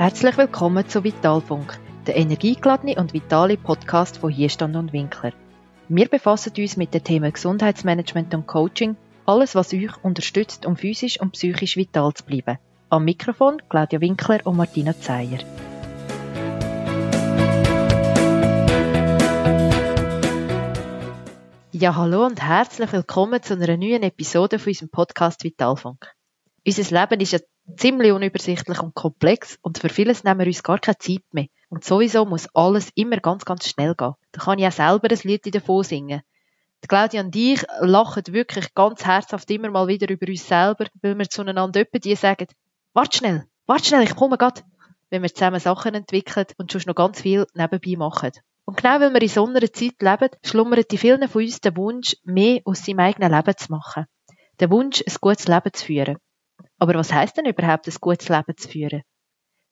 Herzlich 0.00 0.38
willkommen 0.38 0.88
zu 0.88 1.04
Vitalfunk, 1.04 1.78
der 2.06 2.16
energiegeladene 2.16 2.94
und 2.94 3.12
vitale 3.12 3.58
Podcast 3.58 4.16
von 4.16 4.30
Hierstand 4.32 4.74
und 4.74 4.94
Winkler. 4.94 5.34
Wir 5.90 6.08
befassen 6.08 6.54
uns 6.56 6.78
mit 6.78 6.94
den 6.94 7.04
Themen 7.04 7.30
Gesundheitsmanagement 7.30 8.32
und 8.32 8.46
Coaching, 8.46 8.96
alles 9.26 9.54
was 9.54 9.74
euch 9.74 10.02
unterstützt, 10.02 10.64
um 10.64 10.78
physisch 10.78 11.20
und 11.20 11.32
psychisch 11.32 11.76
vital 11.76 12.14
zu 12.14 12.24
bleiben. 12.24 12.56
Am 12.88 13.04
Mikrofon 13.04 13.60
Claudia 13.68 14.00
Winkler 14.00 14.38
und 14.44 14.56
Martina 14.56 14.98
Zeyer. 14.98 15.40
Ja, 21.72 21.96
hallo 21.96 22.24
und 22.24 22.40
herzlich 22.40 22.90
willkommen 22.90 23.42
zu 23.42 23.52
einer 23.52 23.76
neuen 23.76 24.02
Episode 24.02 24.58
von 24.58 24.70
unserem 24.70 24.88
Podcast 24.88 25.44
Vitalfunk. 25.44 26.10
Unser 26.66 27.00
Leben 27.00 27.20
ist 27.20 27.32
ja 27.32 27.38
ziemlich 27.76 28.12
unübersichtlich 28.12 28.80
und 28.80 28.94
komplex 28.94 29.58
und 29.62 29.78
für 29.78 29.88
vieles 29.88 30.24
nehmen 30.24 30.40
wir 30.40 30.46
uns 30.46 30.62
gar 30.62 30.78
keine 30.78 30.98
Zeit 30.98 31.24
mehr. 31.32 31.46
Und 31.68 31.84
sowieso 31.84 32.24
muss 32.24 32.48
alles 32.54 32.90
immer 32.94 33.18
ganz, 33.18 33.44
ganz 33.44 33.68
schnell 33.68 33.94
gehen. 33.94 34.14
Da 34.32 34.40
kann 34.40 34.58
ich 34.58 34.66
auch 34.66 34.72
selber 34.72 35.08
ein 35.10 35.18
Lied 35.22 35.54
davon 35.54 35.84
singen. 35.84 36.22
Die 36.82 36.88
Claudia 36.88 37.20
und 37.20 37.36
ich 37.36 37.64
lachen 37.80 38.22
wirklich 38.28 38.74
ganz 38.74 39.04
herzhaft 39.04 39.50
immer 39.50 39.70
mal 39.70 39.86
wieder 39.86 40.08
über 40.08 40.26
uns 40.26 40.48
selber, 40.48 40.86
weil 41.02 41.18
wir 41.18 41.28
zueinander 41.28 41.80
öppe 41.80 42.00
die 42.00 42.16
sagen, 42.16 42.46
wart 42.94 43.14
schnell, 43.14 43.44
wart 43.66 43.84
schnell, 43.84 44.02
ich 44.02 44.16
komme 44.16 44.38
grad. 44.38 44.64
Wenn 45.10 45.22
wir 45.22 45.34
zusammen 45.34 45.60
Sachen 45.60 45.94
entwickeln 45.94 46.46
und 46.56 46.72
schon 46.72 46.82
noch 46.86 46.94
ganz 46.94 47.20
viel 47.20 47.46
nebenbei 47.54 47.96
machen. 47.96 48.32
Und 48.64 48.76
genau 48.76 49.00
weil 49.00 49.12
wir 49.12 49.22
in 49.22 49.28
so 49.28 49.46
einer 49.46 49.60
Zeit 49.60 50.00
leben, 50.00 50.28
schlummert 50.44 50.92
in 50.92 50.98
vielen 50.98 51.28
von 51.28 51.42
uns 51.42 51.60
der 51.60 51.76
Wunsch, 51.76 52.16
mehr 52.24 52.60
aus 52.64 52.84
seinem 52.84 53.00
eigenen 53.00 53.32
Leben 53.32 53.56
zu 53.56 53.72
machen. 53.72 54.06
Der 54.60 54.70
Wunsch, 54.70 55.02
ein 55.06 55.14
gutes 55.20 55.48
Leben 55.48 55.72
zu 55.72 55.84
führen. 55.84 56.18
Aber 56.80 56.94
was 56.94 57.12
heißt 57.12 57.36
denn 57.36 57.44
überhaupt, 57.44 57.86
ein 57.86 57.94
gutes 58.00 58.28
Leben 58.28 58.56
zu 58.56 58.68
führen? 58.68 59.02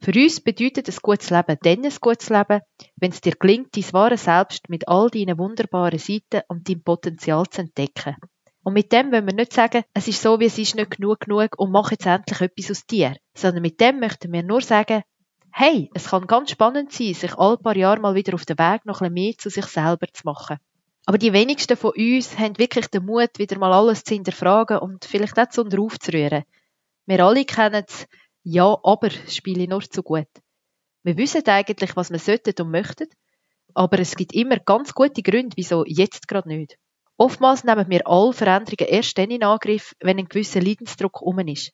Für 0.00 0.12
uns 0.12 0.40
bedeutet 0.40 0.88
ein 0.88 0.98
gutes 1.02 1.30
Leben 1.30 1.56
dann 1.62 1.84
ein 1.84 1.96
gutes 2.00 2.28
Leben, 2.28 2.60
wenn 2.96 3.10
es 3.10 3.22
dir 3.22 3.32
gelingt, 3.32 3.74
dein 3.74 3.92
wahre 3.94 4.18
Selbst 4.18 4.68
mit 4.68 4.86
all 4.86 5.08
deinen 5.08 5.38
wunderbaren 5.38 5.98
Seiten 5.98 6.42
und 6.48 6.68
deinem 6.68 6.82
Potenzial 6.82 7.46
zu 7.46 7.62
entdecken. 7.62 8.14
Und 8.62 8.74
mit 8.74 8.92
dem 8.92 9.10
wollen 9.10 9.26
wir 9.26 9.34
nicht 9.34 9.54
sagen, 9.54 9.84
es 9.94 10.06
ist 10.06 10.20
so, 10.20 10.38
wie 10.38 10.44
es 10.44 10.58
ist, 10.58 10.76
nicht 10.76 10.90
genug 10.90 11.20
genug 11.20 11.58
und 11.58 11.72
mach 11.72 11.90
jetzt 11.90 12.04
endlich 12.04 12.42
etwas 12.42 12.70
aus 12.70 12.86
dir. 12.86 13.16
Sondern 13.34 13.62
mit 13.62 13.80
dem 13.80 13.98
möchten 14.00 14.30
wir 14.30 14.42
nur 14.42 14.60
sagen, 14.60 15.02
hey, 15.50 15.90
es 15.94 16.10
kann 16.10 16.26
ganz 16.26 16.50
spannend 16.50 16.92
sein, 16.92 17.14
sich 17.14 17.34
all 17.38 17.56
paar 17.56 17.76
Jahre 17.76 18.00
mal 18.00 18.14
wieder 18.14 18.34
auf 18.34 18.44
den 18.44 18.58
Weg 18.58 18.84
noch 18.84 19.00
ein 19.00 19.14
mehr 19.14 19.32
zu 19.38 19.48
sich 19.48 19.64
selber 19.64 20.06
zu 20.12 20.22
machen. 20.26 20.58
Aber 21.06 21.16
die 21.16 21.32
wenigsten 21.32 21.78
von 21.78 21.92
uns 21.96 22.38
haben 22.38 22.58
wirklich 22.58 22.88
den 22.88 23.06
Mut, 23.06 23.38
wieder 23.38 23.58
mal 23.58 23.72
alles 23.72 24.04
zu 24.04 24.12
hinterfragen 24.12 24.78
und 24.78 25.06
vielleicht 25.06 25.38
auch 25.38 25.48
zu 25.48 25.64
aufzurühren. 25.64 26.44
Wir 27.08 27.24
alle 27.24 27.46
kennen 27.46 27.86
es, 27.88 28.06
ja, 28.42 28.78
aber 28.82 29.08
spiele 29.08 29.66
nur 29.66 29.80
zu 29.80 30.02
gut. 30.02 30.28
Wir 31.02 31.16
wissen 31.16 31.42
eigentlich, 31.46 31.96
was 31.96 32.10
wir 32.10 32.18
sollten 32.18 32.52
und 32.60 32.70
möchten, 32.70 33.08
aber 33.72 33.98
es 33.98 34.14
gibt 34.14 34.34
immer 34.34 34.58
ganz 34.58 34.92
gute 34.92 35.22
Gründe, 35.22 35.56
wieso 35.56 35.86
jetzt 35.86 36.28
gerade 36.28 36.48
nicht. 36.48 36.76
Oftmals 37.16 37.64
nehmen 37.64 37.88
wir 37.88 38.06
alle 38.06 38.34
Veränderungen 38.34 38.92
erst 38.92 39.16
dann 39.16 39.30
in 39.30 39.42
Angriff, 39.42 39.96
wenn 40.00 40.18
ein 40.18 40.28
gewisser 40.28 40.60
Leidensdruck 40.60 41.22
um 41.22 41.38
ist. 41.38 41.72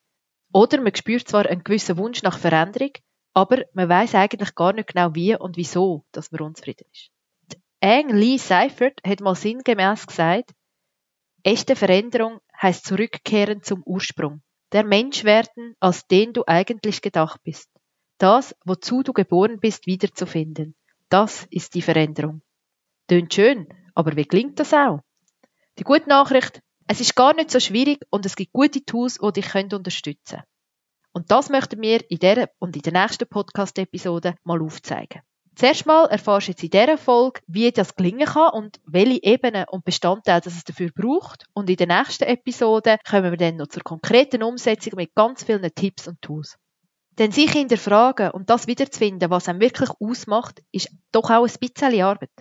Oder 0.53 0.81
man 0.81 0.95
spürt 0.95 1.27
zwar 1.27 1.47
einen 1.47 1.65
gewissen 1.65 1.97
Wunsch 1.97 2.23
nach 2.23 2.39
Veränderung, 2.39 2.93
aber 3.33 3.65
man 3.73 3.89
weiß 3.89 4.15
eigentlich 4.15 4.55
gar 4.55 4.73
nicht 4.73 4.95
genau 4.95 5.17
wie 5.17 5.35
und 5.35 5.57
wieso, 5.57 6.05
dass 6.13 6.31
man 6.31 6.43
unzufrieden 6.43 6.87
ist. 6.93 7.11
Die 7.83 8.13
Lee 8.13 8.37
Seifert 8.37 9.01
hat 9.05 9.19
mal 9.19 9.35
sinngemäß 9.35 10.07
gesagt, 10.07 10.53
echte 11.43 11.75
Veränderung 11.75 12.39
heißt 12.63 12.85
zurückkehren 12.85 13.65
zum 13.65 13.83
Ursprung 13.83 14.44
der 14.75 14.85
Mensch 14.85 15.25
werden, 15.25 15.77
als 15.81 16.07
den 16.09 16.33
du 16.33 16.43
eigentlich 16.47 17.01
gedacht 17.01 17.41
bist. 17.45 17.71
Das, 18.19 18.55
wozu 18.65 19.03
du 19.03 19.13
geboren 19.13 19.61
bist, 19.61 19.87
wiederzufinden. 19.87 20.75
Das 21.09 21.47
ist 21.51 21.75
die 21.75 21.83
Veränderung. 21.83 22.43
Tönt 23.07 23.33
schön, 23.33 23.69
aber 23.95 24.17
wie 24.17 24.25
klingt 24.25 24.59
das 24.59 24.75
auch? 24.75 25.01
Die 25.79 25.85
gute 25.85 26.09
Nachricht, 26.09 26.61
es 26.89 27.01
ist 27.01 27.15
gar 27.15 27.35
nicht 27.35 27.51
so 27.51 27.61
schwierig 27.61 28.01
und 28.11 28.27
es 28.27 28.37
gibt 28.37 28.53
gute 28.53 28.85
Tools, 28.85 29.19
die 29.19 29.41
dich 29.41 29.55
unterstützen 29.55 30.39
können. 30.39 30.49
Und 31.13 31.31
das 31.31 31.49
möchten 31.49 31.81
wir 31.81 32.11
in 32.11 32.19
dieser 32.19 32.51
und 32.59 32.75
in 32.75 32.83
der 32.83 32.93
nächsten 32.93 33.29
Podcast-Episode 33.29 34.35
mal 34.43 34.61
aufzeigen. 34.61 35.23
Zuerst 35.57 35.87
mal 35.87 36.07
erfährst 36.07 36.49
du 36.49 36.51
jetzt 36.51 36.65
in 36.65 36.71
dieser 36.71 36.99
Folge, 36.99 37.41
wie 37.47 37.71
das 37.71 37.95
gelingen 37.95 38.27
kann 38.27 38.51
und 38.55 38.81
welche 38.87 39.23
Ebenen 39.23 39.67
und 39.71 39.85
Bestandteile 39.85 40.43
es 40.47 40.65
dafür 40.65 40.91
braucht. 40.93 41.45
Und 41.53 41.71
in 41.71 41.77
der 41.77 41.87
nächsten 41.87 42.25
Episode 42.25 42.99
kommen 43.09 43.31
wir 43.31 43.37
dann 43.37 43.57
noch 43.57 43.69
zur 43.69 43.85
konkreten 43.85 44.43
Umsetzung 44.43 44.95
mit 44.97 45.15
ganz 45.15 45.45
vielen 45.45 45.73
Tipps 45.73 46.09
und 46.09 46.21
Tools. 46.23 46.57
Denn 47.19 47.31
sich 47.31 47.53
hinterfragen 47.53 48.33
und 48.33 48.51
das 48.51 48.67
wiederzufinden, 48.67 49.31
was 49.31 49.49
einem 49.49 49.61
wirklich 49.61 49.91
ausmacht, 50.01 50.61
ist 50.73 50.91
doch 51.13 51.31
auch 51.31 51.47
ein 51.47 51.55
bisschen 51.61 52.03
Arbeit. 52.03 52.33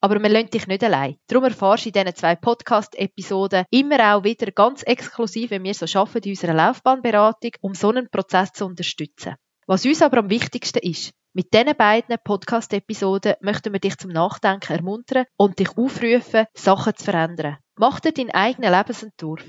Aber 0.00 0.22
wir 0.22 0.28
lassen 0.28 0.50
dich 0.50 0.68
nicht 0.68 0.84
allein. 0.84 1.16
Darum 1.26 1.42
erfährst 1.42 1.86
du 1.86 1.88
in 1.88 1.92
diesen 1.94 2.14
zwei 2.14 2.36
Podcast-Episoden 2.36 3.64
immer 3.70 4.14
auch 4.14 4.22
wieder 4.22 4.52
ganz 4.52 4.84
exklusiv, 4.84 5.50
wie 5.50 5.60
wir 5.60 5.74
so 5.74 5.88
schaffen 5.88 6.22
in 6.22 6.30
unserer 6.30 6.54
Laufbahnberatung, 6.54 7.50
um 7.62 7.74
so 7.74 7.88
einen 7.88 8.08
Prozess 8.08 8.52
zu 8.52 8.64
unterstützen. 8.64 9.34
Was 9.66 9.84
uns 9.84 10.00
aber 10.00 10.18
am 10.18 10.30
wichtigsten 10.30 10.78
ist, 10.78 11.12
mit 11.38 11.54
diesen 11.54 11.76
beiden 11.76 12.16
Podcast-Episoden 12.24 13.36
möchten 13.42 13.72
wir 13.72 13.78
dich 13.78 13.96
zum 13.96 14.10
Nachdenken 14.10 14.72
ermuntern 14.72 15.24
und 15.36 15.60
dich 15.60 15.70
aufrufen, 15.78 16.46
Sachen 16.52 16.96
zu 16.96 17.04
verändern. 17.04 17.58
Mach 17.76 18.00
dir 18.00 18.10
deinen 18.10 18.32
eigenen 18.32 18.72
Lebensentwurf. 18.72 19.44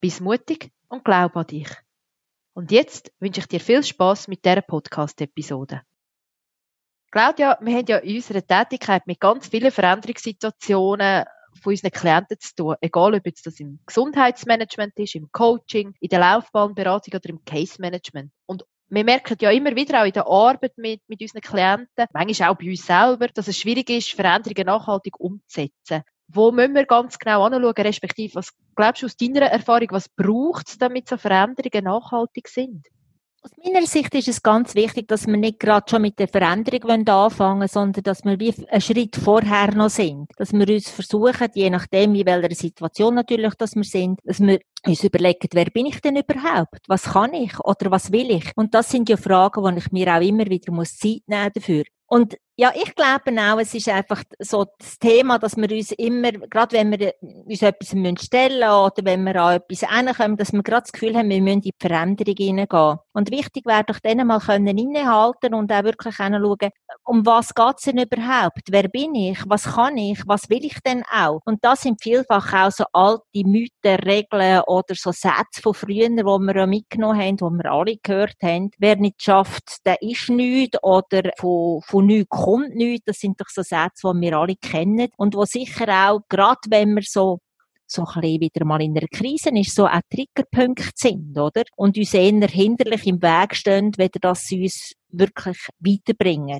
Bist 0.00 0.22
mutig 0.22 0.70
und 0.88 1.04
glaub 1.04 1.36
an 1.36 1.46
dich. 1.46 1.68
Und 2.54 2.72
jetzt 2.72 3.12
wünsche 3.20 3.40
ich 3.40 3.48
dir 3.48 3.60
viel 3.60 3.82
Spaß 3.84 4.28
mit 4.28 4.46
dieser 4.46 4.62
Podcast-Episode. 4.62 5.82
Claudia, 7.10 7.58
wir 7.60 7.76
haben 7.76 7.86
ja 7.86 7.98
in 7.98 8.16
unserer 8.16 8.40
Tätigkeit 8.40 9.06
mit 9.06 9.20
ganz 9.20 9.48
vielen 9.48 9.70
Veränderungssituationen 9.70 11.26
von 11.62 11.70
unseren 11.70 11.90
Klienten 11.90 12.40
zu 12.40 12.54
tun. 12.54 12.76
Egal, 12.80 13.14
ob 13.14 13.26
jetzt 13.26 13.44
das 13.44 13.60
im 13.60 13.78
Gesundheitsmanagement 13.84 14.98
ist, 14.98 15.14
im 15.14 15.30
Coaching, 15.32 15.92
in 16.00 16.08
der 16.08 16.20
Laufbahnberatung 16.20 17.12
oder 17.12 17.28
im 17.28 17.44
Case 17.44 17.76
Management. 17.78 18.32
Und 18.46 18.64
wir 18.88 19.04
merken 19.04 19.36
ja 19.40 19.50
immer 19.50 19.74
wieder 19.74 20.00
auch 20.00 20.06
in 20.06 20.12
der 20.12 20.26
Arbeit 20.26 20.78
mit, 20.78 21.02
mit 21.08 21.20
unseren 21.20 21.40
Klienten, 21.40 22.06
manchmal 22.12 22.50
auch 22.50 22.56
bei 22.56 22.70
uns 22.70 22.86
selber, 22.86 23.28
dass 23.28 23.48
es 23.48 23.58
schwierig 23.58 23.90
ist, 23.90 24.12
Veränderungen 24.12 24.66
nachhaltig 24.66 25.18
umzusetzen. 25.18 26.02
Wo 26.28 26.50
müssen 26.50 26.74
wir 26.74 26.86
ganz 26.86 27.18
genau 27.18 27.44
anschauen, 27.44 27.72
respektive, 27.72 28.34
was 28.36 28.52
glaubst 28.74 29.02
du 29.02 29.06
aus 29.06 29.16
deiner 29.16 29.46
Erfahrung, 29.46 29.88
was 29.90 30.08
braucht 30.08 30.68
es, 30.68 30.78
damit 30.78 31.08
so 31.08 31.16
Veränderungen 31.16 31.84
nachhaltig 31.84 32.48
sind? 32.48 32.86
Aus 33.46 33.52
meiner 33.64 33.86
Sicht 33.86 34.12
ist 34.16 34.26
es 34.26 34.42
ganz 34.42 34.74
wichtig, 34.74 35.06
dass 35.06 35.28
wir 35.28 35.36
nicht 35.36 35.60
gerade 35.60 35.88
schon 35.88 36.02
mit 36.02 36.18
der 36.18 36.26
Veränderung 36.26 37.06
anfangen 37.06 37.60
wollen, 37.60 37.68
sondern 37.68 38.02
dass 38.02 38.24
wir 38.24 38.40
wie 38.40 38.52
einen 38.66 38.80
Schritt 38.80 39.14
vorher 39.14 39.72
noch 39.72 39.88
sind. 39.88 40.32
Dass 40.36 40.52
wir 40.52 40.68
uns 40.68 40.90
versuchen, 40.90 41.48
je 41.54 41.70
nachdem, 41.70 42.16
in 42.16 42.26
welcher 42.26 42.52
Situation 42.56 43.14
natürlich 43.14 43.54
dass 43.54 43.76
wir 43.76 43.84
sind, 43.84 44.18
dass 44.24 44.40
wir 44.40 44.58
uns 44.84 45.04
überlegen, 45.04 45.48
wer 45.52 45.66
bin 45.66 45.86
ich 45.86 46.00
denn 46.00 46.16
überhaupt? 46.16 46.80
Was 46.88 47.04
kann 47.04 47.34
ich 47.34 47.56
oder 47.60 47.92
was 47.92 48.10
will 48.10 48.32
ich? 48.32 48.50
Und 48.56 48.74
das 48.74 48.90
sind 48.90 49.08
ja 49.08 49.16
Fragen, 49.16 49.76
die 49.76 49.78
ich 49.78 49.92
mir 49.92 50.12
auch 50.12 50.20
immer 50.20 50.46
wieder 50.46 50.72
Zeit 50.82 51.22
nehmen 51.28 51.52
dafür. 51.54 51.84
Und 52.08 52.36
ja, 52.58 52.72
ich 52.74 52.94
glaube 52.94 53.38
auch, 53.38 53.60
es 53.60 53.74
ist 53.74 53.86
einfach 53.90 54.22
so 54.38 54.64
das 54.78 54.98
Thema, 54.98 55.38
dass 55.38 55.58
wir 55.58 55.70
uns 55.70 55.92
immer, 55.92 56.32
gerade 56.32 56.76
wenn 56.76 56.98
wir 56.98 57.12
uns 57.20 57.60
etwas 57.60 57.88
stellen 58.24 58.60
müssen 58.60 58.70
oder 58.70 59.02
wenn 59.02 59.24
wir 59.24 59.36
an 59.36 59.56
etwas 59.56 59.80
hinkommen, 59.80 60.38
dass 60.38 60.54
wir 60.54 60.62
gerade 60.62 60.82
das 60.82 60.92
Gefühl 60.92 61.14
haben, 61.16 61.28
wir 61.28 61.42
müssen 61.42 61.56
in 61.56 61.60
die 61.60 61.74
Veränderung 61.78 62.34
hineingehen. 62.34 62.96
Und 63.12 63.30
wichtig 63.30 63.66
wäre 63.66 63.84
doch 63.84 63.98
dann 64.00 64.26
mal 64.26 64.40
können 64.40 64.78
innehalten 64.78 65.52
und 65.52 65.70
auch 65.70 65.84
wirklich 65.84 66.16
hinschauen, 66.16 66.70
um 67.04 67.26
was 67.26 67.54
geht's 67.54 67.82
denn 67.82 67.98
überhaupt? 67.98 68.62
Wer 68.70 68.88
bin 68.88 69.14
ich? 69.14 69.38
Was 69.46 69.64
kann 69.64 69.98
ich? 69.98 70.22
Was 70.26 70.48
will 70.48 70.64
ich 70.64 70.80
denn 70.80 71.02
auch? 71.12 71.40
Und 71.44 71.62
das 71.62 71.82
sind 71.82 72.02
vielfach 72.02 72.52
auch 72.54 72.70
so 72.70 72.84
alte 72.92 73.22
Mythen, 73.44 73.96
Regeln 74.02 74.62
oder 74.66 74.94
so 74.94 75.12
Sätze 75.12 75.60
von 75.62 75.74
früher, 75.74 76.08
die 76.08 76.22
wir 76.22 76.56
ja 76.56 76.66
mitgenommen 76.66 77.20
haben, 77.20 77.36
die 77.36 77.62
wir 77.62 77.70
alle 77.70 77.96
gehört 78.02 78.36
haben. 78.42 78.70
Wer 78.78 78.96
nicht 78.96 79.22
schafft, 79.22 79.84
der 79.84 80.00
ist 80.00 80.30
nichts 80.30 80.82
oder 80.82 81.30
von, 81.38 81.82
von 81.82 82.06
nichts 82.06 82.45
kommt 82.46 82.76
nichts. 82.76 83.04
Das 83.06 83.18
sind 83.18 83.40
doch 83.40 83.48
so 83.48 83.62
Sätze, 83.62 84.12
die 84.14 84.20
wir 84.20 84.38
alle 84.38 84.54
kennen 84.56 85.08
und 85.16 85.34
wo 85.34 85.44
sicher 85.44 85.88
auch, 85.88 86.20
gerade 86.28 86.60
wenn 86.68 86.94
wir 86.94 87.02
so 87.02 87.40
so 87.88 88.02
ein 88.02 88.20
bisschen 88.20 88.40
wieder 88.40 88.64
mal 88.64 88.82
in 88.82 88.96
einer 88.96 89.06
Krise 89.06 89.50
ist, 89.50 89.74
so 89.74 89.86
auch 89.86 90.00
Triggerpunkte 90.12 90.90
sind, 90.94 91.38
oder? 91.38 91.62
Und 91.76 91.96
uns 91.96 92.14
eher 92.14 92.48
hinderlich 92.48 93.06
im 93.06 93.22
Weg 93.22 93.54
stehen, 93.54 93.92
weder 93.96 94.18
dass 94.18 94.42
sie 94.42 94.64
uns 94.64 94.92
wirklich 95.10 95.58
weiterbringen. 95.78 96.58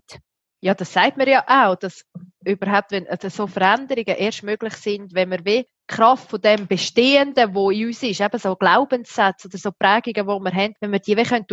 Ja, 0.60 0.74
das 0.74 0.92
sagt 0.92 1.16
man 1.16 1.28
ja 1.28 1.44
auch, 1.48 1.76
dass 1.76 2.02
überhaupt, 2.46 2.92
wenn 2.92 3.08
also 3.08 3.28
so 3.28 3.46
Veränderungen 3.46 4.16
erst 4.16 4.42
möglich 4.42 4.74
sind, 4.74 5.14
wenn 5.14 5.30
wir 5.30 5.44
wie 5.44 5.66
Kraft 5.88 6.30
von 6.30 6.40
dem 6.40 6.66
Bestehenden, 6.66 7.54
wo 7.54 7.70
in 7.70 7.86
uns 7.86 8.02
ist, 8.02 8.20
eben 8.20 8.38
so 8.38 8.56
Glaubenssätze 8.56 9.48
oder 9.48 9.58
so 9.58 9.70
Prägungen, 9.72 10.26
die 10.26 10.44
wir 10.44 10.62
haben, 10.62 10.74
wenn 10.80 10.92
wir 10.92 10.98
die 10.98 11.16
wie 11.16 11.24
können 11.24 11.46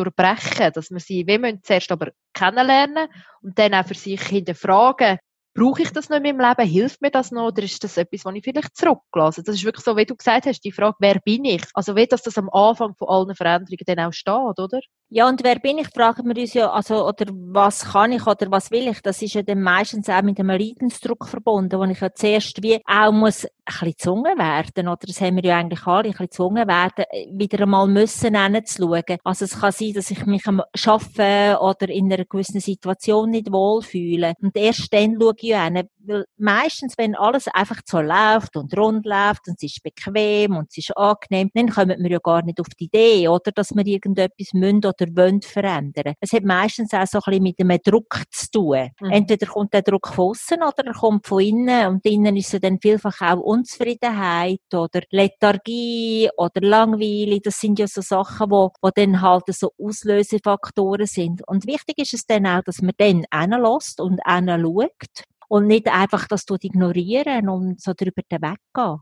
dass 0.72 0.92
wir 0.92 1.00
sie, 1.00 1.28
wie 1.28 1.38
müssen 1.38 1.64
zuerst 1.64 1.92
aber 1.92 2.12
kennenlernen 2.34 3.08
und 3.42 3.58
dann 3.58 3.74
auch 3.74 3.86
für 3.86 3.96
sich 3.96 4.22
hinterfragen, 4.22 5.20
brauche 5.54 5.82
ich 5.82 5.92
das 5.92 6.10
noch 6.10 6.18
in 6.18 6.24
meinem 6.24 6.40
Leben? 6.40 6.70
Hilft 6.70 7.02
mir 7.02 7.12
das 7.12 7.32
noch? 7.32 7.48
Oder 7.48 7.64
ist 7.64 7.84
das 7.84 7.98
etwas, 7.98 8.26
was 8.26 8.36
ich 8.36 8.44
vielleicht 8.44 8.76
zurücklasse? 8.76 9.44
Das 9.44 9.56
ist 9.56 9.64
wirklich 9.64 9.86
so, 9.86 9.96
wie 9.98 10.06
du 10.06 10.16
gesagt 10.16 10.46
hast, 10.46 10.62
die 10.62 10.72
Frage, 10.72 10.96
wer 11.00 11.20
bin 11.20 11.46
ich? 11.46 11.64
Also 11.74 11.96
wie, 11.96 12.08
dass 12.08 12.24
das 12.24 12.38
am 12.38 12.50
Anfang 12.50 12.96
von 12.96 13.08
allen 13.08 13.36
Veränderungen 13.36 13.84
dann 13.86 14.00
auch 14.00 14.14
steht, 14.14 14.60
oder? 14.60 14.80
Ja, 15.10 15.30
und 15.30 15.44
wer 15.44 15.60
bin 15.60 15.78
ich, 15.78 15.90
fragen 15.90 16.28
wir 16.28 16.42
uns 16.42 16.56
ja, 16.56 16.72
also, 16.72 17.08
oder 17.08 17.28
was 17.30 17.86
kann 17.92 18.12
ich 18.12 18.26
oder 18.26 18.50
was 18.50 18.72
will 18.72 18.88
ich? 18.88 19.00
Das 19.02 19.22
ist 19.22 19.36
ja 19.36 19.44
dann 19.44 19.62
meistens 19.62 20.10
auch 20.10 20.24
mit 20.24 20.40
einem 20.40 20.58
Leidensdruck 20.58 21.28
verbunden, 21.28 21.80
wo 21.80 21.84
ich 21.84 22.00
ja 22.00 22.12
zuerst 22.12 22.64
wie 22.64 22.82
auch 22.88 23.12
muss 23.12 23.46
ein 23.46 23.52
bisschen 23.66 23.92
gezwungen 23.92 24.38
werden, 24.38 24.88
oder 24.88 25.06
das 25.06 25.22
haben 25.22 25.36
wir 25.36 25.44
ja 25.44 25.58
eigentlich 25.58 25.86
alle, 25.86 26.00
ein 26.00 26.12
bisschen 26.12 26.26
gezwungen 26.26 26.68
werden, 26.68 27.06
wieder 27.32 27.62
einmal 27.62 27.88
müssen 27.88 28.36
hinzuschauen. 28.36 29.04
Also 29.24 29.46
es 29.46 29.60
kann 29.60 29.72
sein, 29.72 29.94
dass 29.94 30.10
ich 30.10 30.26
mich 30.26 30.48
am 30.48 30.62
Arbeiten 30.62 31.58
oder 31.58 31.90
in 31.90 32.12
einer 32.12 32.26
gewissen 32.26 32.60
Situation 32.60 33.30
nicht 33.30 33.52
wohlfühle. 33.52 34.34
Und 34.42 34.58
erst 34.58 34.92
dann 34.92 35.18
schaue 35.22 35.36
hin, 35.48 35.84
weil 36.00 36.26
meistens, 36.38 36.98
wenn 36.98 37.16
alles 37.16 37.48
einfach 37.48 37.80
so 37.86 38.02
läuft 38.02 38.56
und 38.58 38.76
rund 38.78 39.06
läuft 39.06 39.48
und 39.48 39.56
es 39.58 39.64
ist 39.64 39.84
bequem 39.84 40.58
und 40.58 40.68
es 40.70 40.78
ist 40.78 40.98
angenehm, 40.98 41.50
dann 41.54 41.70
kommen 41.70 42.04
wir 42.04 42.12
ja 42.12 42.20
gar 42.20 42.44
nicht 42.44 42.60
auf 42.60 42.68
die 42.80 42.86
Idee, 42.86 43.28
oder, 43.28 43.52
dass 43.52 43.76
wir 43.76 43.86
irgendetwas 43.86 44.54
müssen 44.54 44.78
oder 44.78 45.08
wollen 45.16 45.42
verändern. 45.42 46.14
Es 46.20 46.34
hat 46.34 46.44
meistens 46.44 46.94
auch 46.94 47.08
so 47.08 47.20
ein 47.26 47.44
bisschen 47.44 47.44
mit 47.44 47.60
einem 47.60 47.80
Druck 47.84 48.22
zu 48.32 48.52
tun. 48.52 48.90
Mhm. 49.00 49.10
Entweder 49.10 49.48
kommt 49.48 49.74
der 49.74 49.82
Druck 49.82 50.08
von 50.08 50.30
außen 50.30 50.58
oder 50.58 50.86
er 50.86 50.94
kommt 50.94 51.28
von 51.28 51.42
innen 51.42 51.88
und 51.88 52.06
innen 52.06 52.36
ist 52.38 52.54
es 52.54 52.62
dann 52.62 52.80
vielfach 52.80 53.22
auch 53.22 53.40
Unzufriedenheit 53.40 54.62
oder 54.74 55.02
Lethargie 55.10 56.30
oder 56.38 56.62
Langweile. 56.62 57.40
Das 57.40 57.60
sind 57.60 57.80
ja 57.80 57.88
so 57.88 58.02
Sachen, 58.02 58.50
wo, 58.50 58.72
wo 58.82 58.90
dann 58.94 59.22
halt 59.22 59.44
so 59.48 59.72
Auslösefaktoren 59.78 61.06
sind. 61.06 61.48
Und 61.48 61.68
wichtig 61.68 62.00
ist 62.00 62.14
es 62.14 62.26
dann 62.26 62.48
auch, 62.48 62.64
dass 62.64 62.82
man 62.82 62.94
dann 62.98 63.26
hinlässt 63.34 64.02
und 64.02 64.20
hinschaut 64.26 65.24
und 65.54 65.68
nicht 65.68 65.88
einfach 65.88 66.28
das 66.28 66.46
ignorieren 66.64 67.48
und 67.48 67.80
so 67.80 67.94
drüber 67.94 68.24
weggehen. 68.28 69.00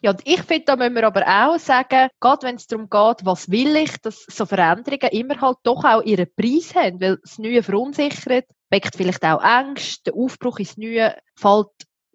Ja, 0.00 0.10
und 0.10 0.20
ich 0.24 0.42
finde, 0.42 0.64
da 0.64 0.74
müssen 0.74 0.96
wir 0.96 1.06
aber 1.06 1.22
auch 1.28 1.60
sagen, 1.60 2.08
gerade 2.18 2.44
wenn 2.44 2.56
es 2.56 2.66
darum 2.66 2.90
geht, 2.90 3.24
was 3.24 3.48
will 3.48 3.76
ich, 3.76 3.96
dass 3.98 4.24
so 4.28 4.44
Veränderungen 4.44 5.12
immer 5.12 5.40
halt 5.40 5.58
doch 5.62 5.84
auch 5.84 6.02
ihren 6.02 6.26
Preis 6.34 6.74
haben, 6.74 7.00
weil 7.00 7.18
das 7.22 7.38
Neue 7.38 7.62
verunsichert, 7.62 8.46
weckt 8.68 8.96
vielleicht 8.96 9.24
auch 9.24 9.44
Ängste, 9.44 10.10
der 10.10 10.16
Aufbruch 10.16 10.58
ins 10.58 10.76
Neue 10.76 11.14
fällt 11.36 11.68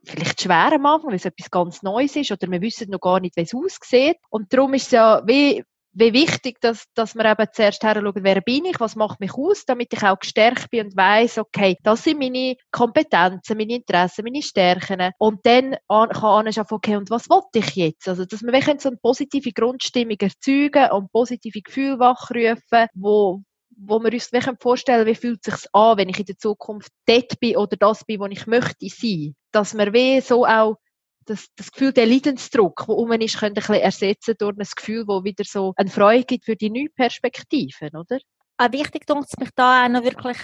vielleicht 0.03 0.41
schwer 0.41 0.73
am 0.73 0.85
Anfang, 0.85 1.11
weil 1.11 1.15
es 1.15 1.23
etwas 1.23 1.49
ganz 1.49 1.81
Neues 1.81 2.17
ist 2.17 2.31
oder 2.31 2.51
wir 2.51 2.59
wissen 2.59 2.89
noch 2.89 2.99
gar 2.99 3.21
nicht, 3.21 3.37
wie 3.37 3.43
es 3.43 3.55
aussieht. 3.55 4.17
Und 4.29 4.51
darum 4.51 4.73
ist 4.73 4.87
es 4.87 4.91
ja 4.91 5.21
wie 5.25 5.63
wie 5.97 6.13
wichtig, 6.13 6.61
dass, 6.61 6.85
dass 6.93 7.15
wir 7.15 7.25
eben 7.25 7.47
zuerst 7.51 7.81
schauen, 7.81 8.11
wer 8.13 8.41
bin 8.41 8.65
ich, 8.65 8.79
was 8.79 8.95
macht 8.95 9.19
mich 9.19 9.33
aus, 9.33 9.65
damit 9.65 9.91
ich 9.91 10.03
auch 10.03 10.19
gestärkt 10.19 10.69
bin 10.69 10.85
und 10.85 10.95
weiß, 10.95 11.39
okay, 11.39 11.75
das 11.81 12.03
sind 12.03 12.19
meine 12.19 12.55
Kompetenzen, 12.71 13.57
meine 13.57 13.75
Interessen, 13.75 14.23
meine 14.23 14.43
Stärken. 14.43 15.11
Und 15.17 15.43
dann 15.45 15.75
an, 15.87 16.09
kann 16.09 16.45
anschauen, 16.47 16.67
okay, 16.69 16.97
und 16.97 17.09
was 17.09 17.29
wollte 17.31 17.59
ich 17.59 17.75
jetzt? 17.75 18.07
Also, 18.07 18.25
dass 18.25 18.43
wir 18.43 18.53
wirklich 18.53 18.79
so 18.79 18.89
eine 18.89 18.97
positive 18.97 19.51
Grundstimmung 19.51 20.17
erzeugen 20.19 20.91
und 20.91 21.11
positive 21.11 21.61
Gefühle 21.61 21.97
wachrufen, 21.97 22.87
wo, 22.93 23.41
wo 23.75 23.99
wir 23.99 24.13
uns 24.13 24.31
wirklich 24.31 24.55
vorstellen, 24.61 25.07
wie 25.07 25.15
fühlt 25.15 25.39
es 25.47 25.61
sich 25.61 25.69
an, 25.73 25.97
wenn 25.97 26.09
ich 26.09 26.19
in 26.19 26.25
der 26.25 26.37
Zukunft 26.37 26.91
dort 27.07 27.39
bin 27.39 27.57
oder 27.57 27.75
das 27.75 28.05
bin, 28.05 28.19
wo 28.19 28.27
ich 28.27 28.45
möchte 28.45 28.87
sein. 28.87 29.35
Dass 29.51 29.75
wir 29.75 29.91
wie 29.93 30.21
so 30.21 30.45
auch 30.45 30.77
das, 31.27 31.47
das 31.55 31.71
Gefühl, 31.71 31.93
der 31.93 32.05
Leidensdruck, 32.05 32.85
der 32.87 32.95
um 32.95 33.11
ist, 33.11 33.39
könnte 33.39 33.61
ein 33.61 33.67
bisschen 33.67 33.75
ersetzen 33.75 34.35
durch 34.37 34.57
ein 34.57 34.67
Gefühl, 34.75 35.05
das 35.07 35.23
wieder 35.23 35.43
so 35.45 35.73
eine 35.75 35.89
Freude 35.89 36.25
gibt 36.25 36.45
für 36.45 36.55
die 36.55 36.69
neuen 36.69 36.93
Perspektiven, 36.95 37.95
oder? 37.95 38.19
Auch 38.57 38.71
wichtig 38.71 39.05
es 39.07 39.37
mich 39.37 39.49
da 39.55 39.85
auch 39.85 39.89
noch 39.89 40.03
wirklich 40.03 40.37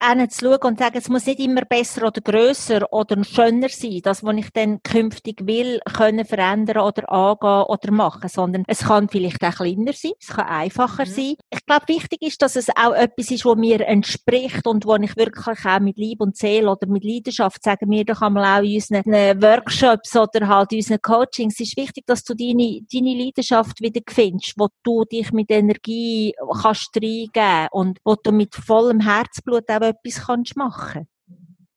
zu 0.00 0.44
schauen 0.44 0.58
und 0.62 0.78
zu 0.78 0.84
sagen, 0.84 0.98
es 0.98 1.08
muss 1.08 1.26
nicht 1.26 1.40
immer 1.40 1.62
besser 1.62 2.06
oder 2.06 2.20
grösser 2.20 2.92
oder 2.92 3.22
schöner 3.24 3.68
sein, 3.68 4.00
das, 4.02 4.22
was 4.22 4.36
ich 4.36 4.50
dann 4.52 4.82
künftig 4.82 5.46
will, 5.46 5.80
können 5.92 6.24
verändern 6.24 6.78
oder 6.78 7.10
angehen 7.10 7.64
oder 7.68 7.90
machen, 7.90 8.28
sondern 8.28 8.64
es 8.66 8.80
kann 8.80 9.08
vielleicht 9.08 9.42
auch 9.42 9.56
kleiner 9.56 9.92
sein, 9.92 10.12
es 10.20 10.28
kann 10.28 10.46
einfacher 10.46 11.04
mhm. 11.04 11.10
sein. 11.10 11.34
Ich 11.50 11.66
glaube, 11.66 11.88
wichtig 11.88 12.22
ist, 12.22 12.40
dass 12.42 12.56
es 12.56 12.68
auch 12.76 12.94
etwas 12.94 13.30
ist, 13.30 13.44
was 13.44 13.56
mir 13.56 13.80
entspricht 13.86 14.66
und 14.66 14.86
wo 14.86 14.96
ich 14.96 15.16
wirklich 15.16 15.64
auch 15.64 15.80
mit 15.80 15.96
Liebe 15.96 16.24
und 16.24 16.36
Seele 16.36 16.70
oder 16.70 16.86
mit 16.86 17.04
Leidenschaft, 17.04 17.62
sagen 17.62 17.90
wir 17.90 18.04
doch 18.04 18.22
einmal 18.22 18.60
auch 18.60 18.64
in 18.64 18.76
unseren 18.76 19.42
Workshops 19.42 20.16
oder 20.16 20.46
halt 20.48 20.72
in 20.72 20.78
unseren 20.78 21.02
Coachings, 21.02 21.54
es 21.54 21.68
ist 21.68 21.76
wichtig, 21.76 22.06
dass 22.06 22.24
du 22.24 22.34
deine, 22.34 22.80
deine 22.92 23.14
Leidenschaft 23.14 23.80
wieder 23.80 24.00
findest, 24.08 24.54
wo 24.56 24.68
du 24.82 25.04
dich 25.04 25.32
mit 25.32 25.50
Energie 25.50 26.34
kannst 26.62 26.96
reingeben 26.96 27.68
und 27.72 27.98
wo 28.04 28.14
du 28.14 28.32
mit 28.32 28.54
vollem 28.54 29.00
Herzblut 29.00 29.68
auch 29.68 29.87
etwas 29.88 30.26
kannst 30.26 30.56
machen 30.56 31.08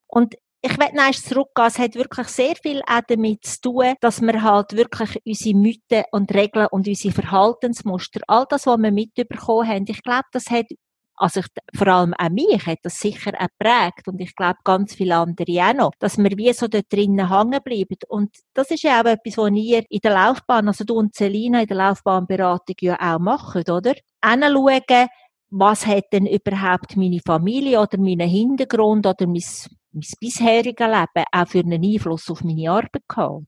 Und 0.08 0.36
ich 0.63 0.78
werde 0.78 0.96
noch 0.96 1.12
zurückgehen. 1.12 1.68
Es 1.68 1.80
hat 1.80 1.96
wirklich 1.96 2.28
sehr 2.28 2.56
viel 2.56 2.81
auch 2.86 3.02
damit 3.08 3.44
zu 3.46 3.62
tun, 3.62 3.96
dass 4.00 4.22
wir 4.22 4.44
halt 4.44 4.74
wirklich 4.74 5.19
unsere 5.25 5.58
Mythen 5.58 6.04
und 6.12 6.31
Regeln 6.34 6.68
und 6.69 6.88
unsere 6.88 7.13
Verhaltensmuster, 7.13 8.22
all 8.28 8.46
das, 8.48 8.68
was 8.68 8.78
wir 8.78 8.92
mitbekommen 8.92 9.68
haben, 9.68 9.86
ich 9.88 10.04
glaube, 10.04 10.28
das 10.31 10.52
hat 10.52 10.68
also 11.22 11.42
ich, 11.42 11.46
vor 11.78 11.88
allem 11.88 12.16
auch 12.18 12.30
mich 12.30 12.66
hat 12.66 12.80
das 12.81 13.00
sicher 13.00 13.34
auch 13.38 13.48
geprägt 13.60 14.08
und 14.08 14.19
ich 14.19 14.36
glaube 14.36 14.57
ganz 14.64 14.96
viele 14.96 15.16
andere 15.18 15.62
auch 15.64 15.74
noch, 15.74 15.92
dass 16.00 16.18
wir 16.18 16.31
wie 16.36 16.52
so 16.52 16.68
dort 16.68 16.92
drinnen 16.92 17.30
hängen 17.30 17.62
bleiben. 17.64 17.98
Und 18.07 18.36
das 18.56 18.72
ist 18.72 18.81
ja 18.81 19.00
auch 19.00 19.06
etwas, 19.06 19.38
was 19.38 19.52
ihr 19.52 19.84
in 19.90 20.00
der 20.00 20.14
Laufbahn, 20.14 20.68
also 20.68 20.84
du 20.84 20.96
und 20.96 21.14
Selina 21.14 21.62
in 21.62 21.68
der 21.68 21.78
Laufbahnberatung 21.78 22.75
ja 22.81 22.98
auch 23.00 23.19
macht, 23.19 23.69
oder? 23.69 23.94
Hinschauen, 24.24 25.07
was 25.51 25.86
hat 25.86 26.06
denn 26.13 26.25
überhaupt 26.25 26.95
meine 26.95 27.19
Familie 27.19 27.80
oder 27.81 27.98
mein 27.98 28.21
Hintergrund 28.21 29.06
oder 29.06 29.27
mein, 29.27 29.44
mein 29.92 30.03
bisheriges 30.19 30.88
Leben 30.88 31.25
auch 31.31 31.48
für 31.48 31.59
einen 31.59 31.83
Einfluss 31.83 32.30
auf 32.30 32.44
meine 32.44 32.71
Arbeit 32.71 33.03
gehabt? 33.07 33.44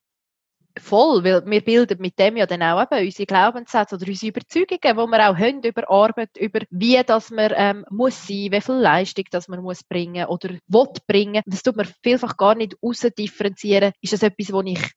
Voll, 0.77 1.23
weil 1.23 1.45
wir 1.45 1.61
bilden 1.61 2.01
mit 2.01 2.17
dem 2.17 2.35
ja 2.35 2.47
dann 2.47 2.63
auch 2.63 2.81
eben 2.81 3.05
unsere 3.05 3.27
Glaubenssätze 3.27 3.95
oder 3.95 4.07
unsere 4.07 4.31
Überzeugungen, 4.31 4.79
die 4.81 5.11
wir 5.11 5.29
auch 5.29 5.37
haben 5.37 5.61
über 5.61 5.89
Arbeit, 5.89 6.35
über 6.37 6.61
wie 6.71 6.99
das 7.05 7.29
man 7.29 7.51
ähm, 7.55 7.85
muss 7.91 8.27
sein, 8.27 8.51
wie 8.51 8.61
viel 8.61 8.75
Leistung 8.75 9.25
das 9.29 9.47
man 9.47 9.61
muss 9.61 9.83
bringen 9.83 10.25
oder 10.25 10.49
will 10.67 10.87
bringen. 11.07 11.43
Das 11.45 11.61
tut 11.61 11.75
man 11.75 11.87
vielfach 12.01 12.35
gar 12.37 12.55
nicht 12.55 12.75
differenzieren. 13.17 13.93
Ist 14.01 14.13
das 14.13 14.23
etwas, 14.23 14.51
was 14.51 14.65
ich 14.65 14.91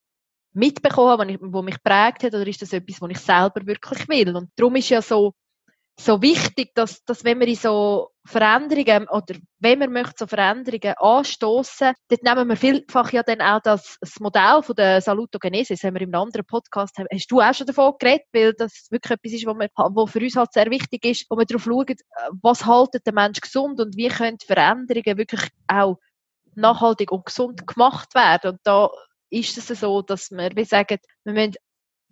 mitbekomme, 0.55 1.38
was 1.41 1.64
mich 1.64 1.82
prägt 1.82 2.23
hat, 2.25 2.35
oder 2.35 2.47
ist 2.47 2.62
das 2.62 2.73
etwas, 2.73 3.02
was 3.02 3.11
ich 3.11 3.19
selber 3.19 3.67
wirklich 3.67 4.09
will? 4.09 4.35
Und 4.35 4.49
darum 4.56 4.76
ist 4.76 4.88
ja 4.88 5.02
so 5.02 5.35
so 5.99 6.21
wichtig, 6.21 6.75
dass, 6.75 7.03
dass 7.05 7.25
wenn 7.25 7.41
wir 7.41 7.49
in 7.49 7.55
so 7.55 8.11
Veränderungen 8.27 9.09
oder 9.09 9.35
wenn 9.61 9.81
wir 9.81 9.89
möchten 9.89 10.17
so 10.19 10.27
Veränderungen 10.27 10.95
anstoßen, 10.99 11.95
dort 12.09 12.23
nehmen 12.23 12.49
wir 12.49 12.57
vielfach 12.57 13.13
ja 13.13 13.23
dann 13.23 13.41
auch 13.41 13.61
das, 13.63 13.97
das 14.01 14.21
Modell 14.21 14.63
von 14.63 14.77
der 14.77 15.01
Salutogenese, 15.01 15.75
das 15.75 15.85
haben 15.85 15.95
wir 15.95 16.03
im 16.03 16.15
anderen 16.15 16.45
Podcast, 16.45 16.99
hast 16.99 17.31
du 17.31 17.41
auch 17.41 17.55
schon 17.55 17.67
davon 17.67 17.95
geredet, 17.99 18.27
weil 18.33 18.53
das 18.53 18.89
wirklich 18.91 19.13
etwas 19.13 19.33
ist, 19.33 19.47
was, 19.47 19.71
was 19.75 20.11
für 20.11 20.21
uns 20.21 20.37
halt 20.37 20.53
sehr 20.53 20.71
wichtig 20.71 21.05
ist, 21.05 21.26
wo 21.31 21.38
wir 21.38 21.47
darauf 21.47 21.65
schauen, 21.65 21.97
was 22.43 22.67
haltet 22.67 23.07
der 23.07 23.15
Mensch 23.15 23.41
gesund 23.41 23.81
und 23.81 23.97
wie 23.97 24.09
können 24.09 24.38
Veränderungen 24.45 25.17
wirklich 25.19 25.49
auch 25.67 25.97
nachhaltig 26.55 27.11
und 27.11 27.25
gesund 27.25 27.67
gemacht 27.67 28.15
werden. 28.15 28.53
Und 28.53 28.61
da 28.65 28.91
ist 29.31 29.57
es 29.57 29.81
so, 29.81 30.03
dass 30.03 30.31
wir, 30.31 30.50
wie 30.55 30.65
sagen, 30.65 30.99
wir 31.25 31.33
müssen 31.33 31.55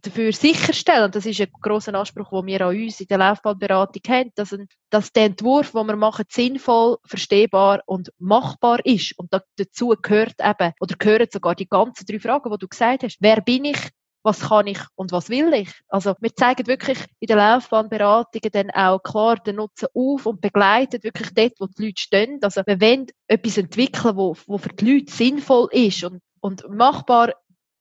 dafür 0.07 0.33
sicherstellen, 0.33 1.05
und 1.05 1.15
das 1.15 1.27
ist 1.27 1.41
ein 1.41 1.49
grosser 1.61 1.95
Anspruch, 1.95 2.31
den 2.31 2.47
wir 2.47 2.61
an 2.61 2.77
uns 2.77 3.01
in 3.01 3.07
der 3.07 3.19
Laufbahnberatung 3.19 4.03
haben, 4.09 4.31
dass, 4.35 4.57
dass 4.91 5.13
der 5.13 5.25
Entwurf, 5.25 5.73
den 5.73 5.87
wir 5.87 5.97
machen, 5.97 6.25
sinnvoll, 6.29 6.99
verstehbar 7.05 7.83
und 7.87 8.13
machbar 8.19 8.85
ist. 8.85 9.19
Und 9.19 9.33
dazu 9.57 9.95
gehört 10.01 10.35
eben, 10.41 10.73
oder 10.81 10.97
gehören 10.97 11.29
sogar 11.33 11.55
die 11.55 11.69
ganzen 11.69 12.07
drei 12.07 12.19
Fragen, 12.19 12.51
die 12.51 12.59
du 12.59 12.69
gesagt 12.69 13.03
hast. 13.03 13.19
Wer 13.21 13.41
bin 13.41 13.65
ich? 13.65 13.79
Was 14.27 14.41
kann 14.41 14.67
ich 14.67 14.79
und 14.95 15.13
was 15.13 15.29
will 15.29 15.53
ich? 15.53 15.69
Also, 15.89 16.15
wir 16.19 16.35
zeigen 16.35 16.67
wirklich 16.67 16.99
in 17.21 17.27
der 17.27 17.37
Laufbahnberatung 17.37 18.41
dann 18.53 18.71
auch 18.71 19.03
klar 19.03 19.37
den 19.37 19.57
Nutzen 19.57 19.89
auf 19.93 20.25
und 20.25 20.41
begleiten 20.41 21.03
wirklich 21.03 21.29
dort, 21.35 21.53
wo 21.61 21.67
die 21.67 21.87
Leute 21.87 22.01
stehen. 22.01 22.39
Also, 22.41 22.63
wir 22.65 22.81
wollen 22.81 23.09
etwas 23.27 23.59
entwickeln, 23.59 24.17
wo, 24.17 24.35
wo 24.47 24.57
für 24.57 24.71
die 24.71 24.95
Leute 24.95 25.13
sinnvoll 25.13 25.69
ist 25.73 26.05
und, 26.05 26.23
und 26.41 26.67
machbar 26.71 27.35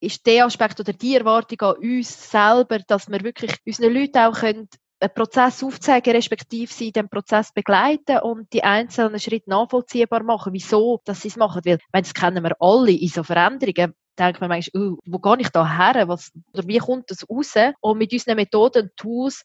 ist 0.04 0.26
der 0.26 0.46
Aspekt 0.46 0.80
oder 0.80 0.92
die 0.92 1.16
Erwartung 1.16 1.60
an 1.60 1.76
uns 1.76 2.30
selber, 2.30 2.78
dass 2.80 3.08
wir 3.08 3.22
wirklich 3.22 3.56
unseren 3.66 3.92
Leuten 3.92 4.18
auch 4.18 4.38
können 4.38 4.68
einen 5.00 5.14
Prozess 5.14 5.62
aufzeigen, 5.62 6.14
respektive 6.14 6.72
sie 6.72 6.92
den 6.92 7.08
Prozess 7.08 7.52
begleiten 7.52 8.18
und 8.18 8.52
die 8.52 8.64
einzelnen 8.64 9.20
Schritte 9.20 9.50
nachvollziehbar 9.50 10.22
machen, 10.22 10.52
wieso 10.52 11.00
dass 11.04 11.22
sie 11.22 11.28
es 11.28 11.36
machen. 11.36 11.62
Weil, 11.64 11.78
das 11.92 12.14
kennen 12.14 12.42
wir 12.42 12.56
alle 12.60 12.92
in 12.92 13.08
so 13.08 13.22
Veränderungen, 13.22 13.94
denkt 14.18 14.40
man 14.40 14.48
manchmal, 14.48 14.82
oh, 14.82 14.96
wo 15.04 15.18
gehe 15.18 15.40
ich 15.40 15.48
da 15.50 15.68
her? 15.68 16.08
Was, 16.08 16.30
oder 16.52 16.66
wie 16.66 16.78
kommt 16.78 17.10
das 17.10 17.28
raus? 17.28 17.54
Und 17.80 17.98
mit 17.98 18.12
unseren 18.12 18.36
Methoden 18.36 18.84
und 18.84 18.96
Tools 18.96 19.44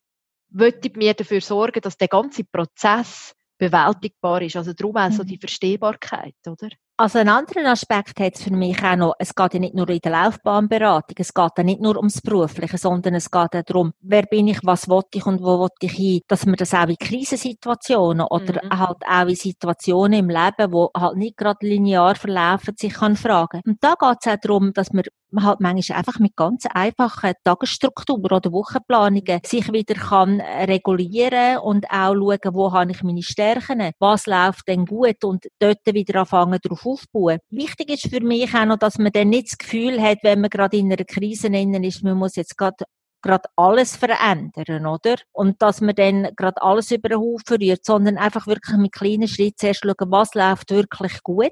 möchte 0.50 0.88
ich 0.88 0.96
mir 0.96 1.14
dafür 1.14 1.42
sorgen, 1.42 1.82
dass 1.82 1.98
der 1.98 2.08
ganze 2.08 2.44
Prozess 2.44 3.34
bewältigbar 3.58 4.42
ist. 4.42 4.56
Also 4.56 4.74
darum 4.74 4.96
auch 4.98 5.12
so 5.12 5.24
mhm. 5.24 5.28
die 5.28 5.38
Verstehbarkeit, 5.38 6.36
oder? 6.48 6.70
Also 7.02 7.20
einen 7.20 7.30
anderen 7.30 7.66
Aspekt 7.66 8.20
hat 8.20 8.36
es 8.36 8.44
für 8.44 8.54
mich 8.54 8.84
auch 8.84 8.98
noch, 8.98 9.14
es 9.20 9.34
geht 9.34 9.54
ja 9.54 9.60
nicht 9.62 9.74
nur 9.74 9.88
in 9.88 10.00
der 10.00 10.12
Laufbahnberatung, 10.12 11.16
es 11.18 11.34
geht 11.34 11.52
ja 11.58 11.64
nicht 11.64 11.80
nur 11.80 11.96
ums 11.96 12.20
Berufliche, 12.22 12.78
sondern 12.78 13.16
es 13.16 13.32
geht 13.32 13.56
auch 13.56 13.64
darum, 13.64 13.94
wer 14.02 14.24
bin 14.24 14.50
ich, 14.50 14.60
was 14.64 14.90
will 14.90 15.04
ich 15.14 15.26
und 15.26 15.42
wo 15.42 15.62
will 15.62 15.70
ich 15.80 15.94
hin, 15.94 16.22
dass 16.28 16.46
man 16.46 16.56
das 16.56 16.74
auch 16.74 16.90
in 16.90 16.98
Krisensituationen 16.98 18.28
oder 18.30 18.62
mhm. 18.66 18.78
halt 18.78 18.98
auch 19.10 19.28
in 19.30 19.36
Situationen 19.36 20.20
im 20.20 20.30
Leben, 20.30 20.74
wo 20.74 20.92
halt 20.94 21.16
nicht 21.16 21.38
gerade 21.38 21.66
linear 21.66 22.16
verlaufen, 22.16 22.76
sich 22.78 22.94
kann 22.94 23.16
fragen. 23.16 23.62
Und 23.66 23.78
da 23.82 23.94
geht 23.98 24.18
es 24.20 24.34
auch 24.34 24.38
darum, 24.42 24.74
dass 24.74 24.92
man 24.92 25.06
halt 25.38 25.60
manchmal 25.60 26.00
einfach 26.00 26.20
mit 26.20 26.36
ganz 26.36 26.66
einfachen 26.74 27.34
Tagesstrukturen 27.44 28.26
oder 28.26 28.52
Wochenplanungen 28.52 29.40
sich 29.46 29.72
wieder 29.72 29.96
kann 29.96 30.42
regulieren 30.42 31.60
und 31.60 31.86
auch 31.90 32.14
schauen, 32.14 32.54
wo 32.54 32.74
habe 32.74 32.92
ich 32.92 33.04
meine 33.04 33.22
Stärken, 33.22 33.92
was 34.00 34.26
läuft 34.26 34.68
denn 34.68 34.86
gut 34.86 35.24
und 35.24 35.46
dort 35.60 35.86
wieder 35.86 36.22
anfangen, 36.22 36.60
darauf 36.62 36.89
aufbauen. 36.94 37.40
Wichtig 37.50 37.90
ist 37.90 38.14
für 38.14 38.22
mich 38.22 38.54
auch 38.54 38.66
noch, 38.66 38.78
dass 38.78 38.98
man 38.98 39.12
dann 39.12 39.30
nicht 39.30 39.52
das 39.52 39.58
Gefühl 39.58 40.02
hat, 40.02 40.20
wenn 40.24 40.42
man 40.42 40.50
gerade 40.50 40.78
in 40.78 40.92
einer 40.92 41.04
Krise 41.04 41.48
ist, 41.48 42.04
man 42.04 42.18
muss 42.18 42.36
jetzt 42.36 42.58
gerade 42.58 42.86
gerade 43.22 43.50
alles 43.56 43.96
verändern, 43.96 44.86
oder? 44.86 45.16
Und 45.32 45.62
dass 45.62 45.82
man 45.82 45.96
dann 45.96 46.30
gerade 46.36 46.62
alles 46.62 46.92
über 46.92 47.10
den 47.10 47.20
Haufen 47.20 47.58
rührt, 47.62 47.86
sondern 47.86 48.18
einfach 48.18 48.48
wirklich 48.48 48.78
mit 48.78 48.94
kleinen 48.94 49.28
Schritten 49.28 49.58
zuerst 49.58 49.82
schauen, 49.82 50.12
was 50.12 50.34
läuft 50.34 50.72
wirklich 50.72 51.22
gut 51.24 51.52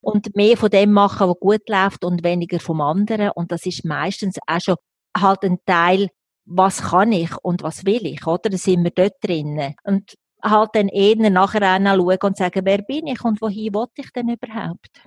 und 0.00 0.34
mehr 0.36 0.56
von 0.56 0.70
dem 0.70 0.92
machen, 0.92 1.28
was 1.28 1.40
gut 1.40 1.68
läuft 1.68 2.04
und 2.04 2.24
weniger 2.24 2.60
vom 2.60 2.80
anderen. 2.80 3.30
Und 3.30 3.52
das 3.52 3.66
ist 3.66 3.84
meistens 3.84 4.36
auch 4.46 4.60
schon 4.60 4.76
halt 5.16 5.42
ein 5.44 5.58
Teil, 5.66 6.08
was 6.44 6.82
kann 6.82 7.12
ich 7.12 7.30
und 7.42 7.62
was 7.62 7.84
will 7.84 8.06
ich, 8.06 8.26
oder? 8.26 8.50
Da 8.50 8.56
sind 8.56 8.82
wir 8.84 8.90
dort 8.90 9.14
drinnen. 9.22 9.74
Und 9.84 10.14
halt 10.42 10.70
dann 10.74 10.88
eher 10.88 11.30
nachher 11.30 11.60
schauen 11.60 12.18
und 12.22 12.36
sagen, 12.36 12.64
wer 12.64 12.82
bin 12.82 13.06
ich 13.06 13.24
und 13.24 13.40
wohin 13.40 13.74
will 13.74 13.86
ich 13.96 14.10
denn 14.12 14.28
überhaupt? 14.28 15.02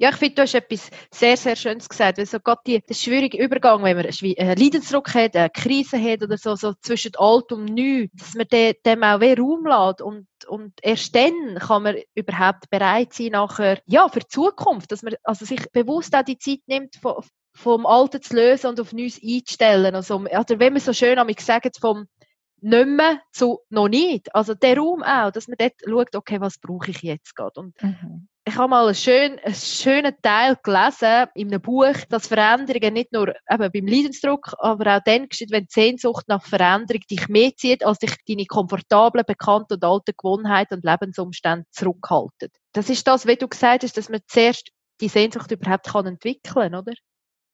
Ja, 0.00 0.08
ich 0.08 0.16
finde, 0.16 0.36
du 0.36 0.42
hast 0.42 0.54
etwas 0.54 0.90
sehr, 1.12 1.36
sehr 1.36 1.56
Schönes 1.56 1.86
gesagt. 1.86 2.18
Also 2.18 2.40
gerade 2.40 2.62
die, 2.66 2.80
der 2.80 2.94
schwierige 2.94 3.36
Übergang, 3.36 3.82
wenn 3.82 3.98
man 3.98 4.06
einen 4.06 4.58
Leidensdruck 4.58 5.12
hat, 5.12 5.36
eine 5.36 5.50
Krise 5.50 6.02
hat 6.02 6.22
oder 6.22 6.38
so, 6.38 6.56
so 6.56 6.72
zwischen 6.80 7.12
alt 7.16 7.52
und 7.52 7.66
neu, 7.66 8.06
dass 8.14 8.32
man 8.32 8.48
dem, 8.48 8.72
dem 8.86 9.02
auch 9.02 9.18
mehr 9.18 9.36
Raum 9.36 9.66
lässt 9.66 10.00
und, 10.00 10.26
und 10.48 10.72
erst 10.80 11.14
dann 11.14 11.58
kann 11.58 11.82
man 11.82 11.96
überhaupt 12.14 12.70
bereit 12.70 13.12
sein, 13.12 13.32
nachher, 13.32 13.78
ja, 13.84 14.08
für 14.08 14.20
die 14.20 14.28
Zukunft, 14.28 14.90
dass 14.90 15.02
man 15.02 15.16
also 15.22 15.44
sich 15.44 15.70
bewusst 15.70 16.16
auch 16.16 16.24
die 16.24 16.38
Zeit 16.38 16.60
nimmt, 16.66 16.96
von, 16.96 17.22
vom 17.54 17.84
Alten 17.84 18.22
zu 18.22 18.36
lösen 18.36 18.68
und 18.68 18.80
auf 18.80 18.94
Neues 18.94 19.20
einzustellen. 19.22 19.94
Also, 19.94 20.16
oder 20.16 20.58
wenn 20.58 20.72
man 20.72 20.80
so 20.80 20.94
schön 20.94 21.18
am 21.18 21.28
sagt, 21.38 21.76
vom 21.78 22.06
nicht 22.62 22.86
mehr 22.86 23.20
zu 23.32 23.60
noch 23.68 23.88
nicht. 23.88 24.34
Also 24.34 24.54
der 24.54 24.76
Raum 24.76 25.02
auch, 25.02 25.30
dass 25.30 25.48
man 25.48 25.56
dort 25.58 25.74
schaut, 25.84 26.16
okay, 26.16 26.40
was 26.40 26.58
brauche 26.58 26.90
ich 26.90 27.02
jetzt 27.02 27.34
gerade. 27.34 27.60
Und 27.60 27.82
mhm. 27.82 28.28
ich 28.44 28.56
habe 28.56 28.68
mal 28.68 28.86
einen 28.86 28.94
schönen, 28.94 29.38
einen 29.38 29.54
schönen 29.54 30.14
Teil 30.22 30.56
gelesen 30.62 31.28
in 31.34 31.48
einem 31.48 31.60
Buch, 31.60 31.94
dass 32.08 32.28
Veränderungen 32.28 32.94
nicht 32.94 33.12
nur 33.12 33.28
eben 33.28 33.72
beim 33.72 33.86
Leidensdruck, 33.86 34.54
aber 34.58 34.96
auch 34.96 35.00
dann 35.04 35.28
geschieht, 35.28 35.50
wenn 35.50 35.64
die 35.64 35.72
Sehnsucht 35.72 36.24
nach 36.28 36.44
Veränderung 36.44 37.02
dich 37.10 37.28
mehr 37.28 37.54
zieht, 37.56 37.84
als 37.84 37.98
dich 37.98 38.14
deine 38.26 38.46
komfortablen, 38.46 39.24
bekannten 39.26 39.74
und 39.74 39.84
alten 39.84 40.14
Gewohnheiten 40.16 40.74
und 40.74 40.84
Lebensumstände 40.84 41.66
zurückhalten. 41.70 42.50
Das 42.72 42.90
ist 42.90 43.06
das, 43.06 43.26
wie 43.26 43.36
du 43.36 43.48
gesagt 43.48 43.82
hast, 43.82 43.96
dass 43.96 44.08
man 44.08 44.20
zuerst 44.26 44.70
die 45.00 45.08
Sehnsucht 45.08 45.50
überhaupt 45.50 45.88
kann 45.88 46.06
entwickeln, 46.06 46.74
oder? 46.74 46.92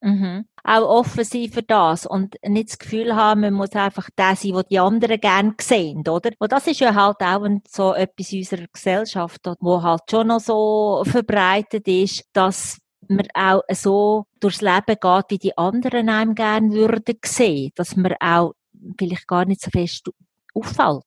Mhm. 0.06 0.44
Auch 0.62 0.88
offen 0.88 1.24
sein 1.24 1.50
für 1.50 1.64
das 1.64 2.06
und 2.06 2.36
nicht 2.46 2.68
das 2.68 2.78
Gefühl 2.78 3.16
haben, 3.16 3.40
man 3.40 3.54
muss 3.54 3.72
einfach 3.72 4.08
der 4.16 4.36
sein, 4.36 4.54
was 4.54 4.68
die 4.68 4.78
anderen 4.78 5.20
gerne 5.20 5.54
sehen, 5.60 6.06
oder? 6.06 6.30
Und 6.38 6.52
das 6.52 6.68
ist 6.68 6.78
ja 6.78 6.94
halt 6.94 7.16
auch 7.22 7.44
so 7.68 7.92
etwas 7.92 8.32
in 8.32 8.38
unserer 8.38 8.66
Gesellschaft, 8.72 9.40
wo 9.58 9.82
halt 9.82 10.02
schon 10.08 10.28
noch 10.28 10.38
so 10.38 11.02
verbreitet 11.04 11.88
ist, 11.88 12.24
dass 12.32 12.78
man 13.08 13.26
auch 13.34 13.62
so 13.72 14.26
durchs 14.38 14.60
Leben 14.60 14.96
geht, 15.00 15.24
wie 15.28 15.38
die 15.38 15.58
anderen 15.58 16.08
einem 16.08 16.36
gerne 16.36 16.70
würden 16.70 17.18
sehen, 17.24 17.72
dass 17.74 17.96
man 17.96 18.14
auch 18.20 18.52
vielleicht 18.96 19.26
gar 19.26 19.44
nicht 19.44 19.62
so 19.62 19.70
fest 19.72 20.08
auffällt. 20.54 21.02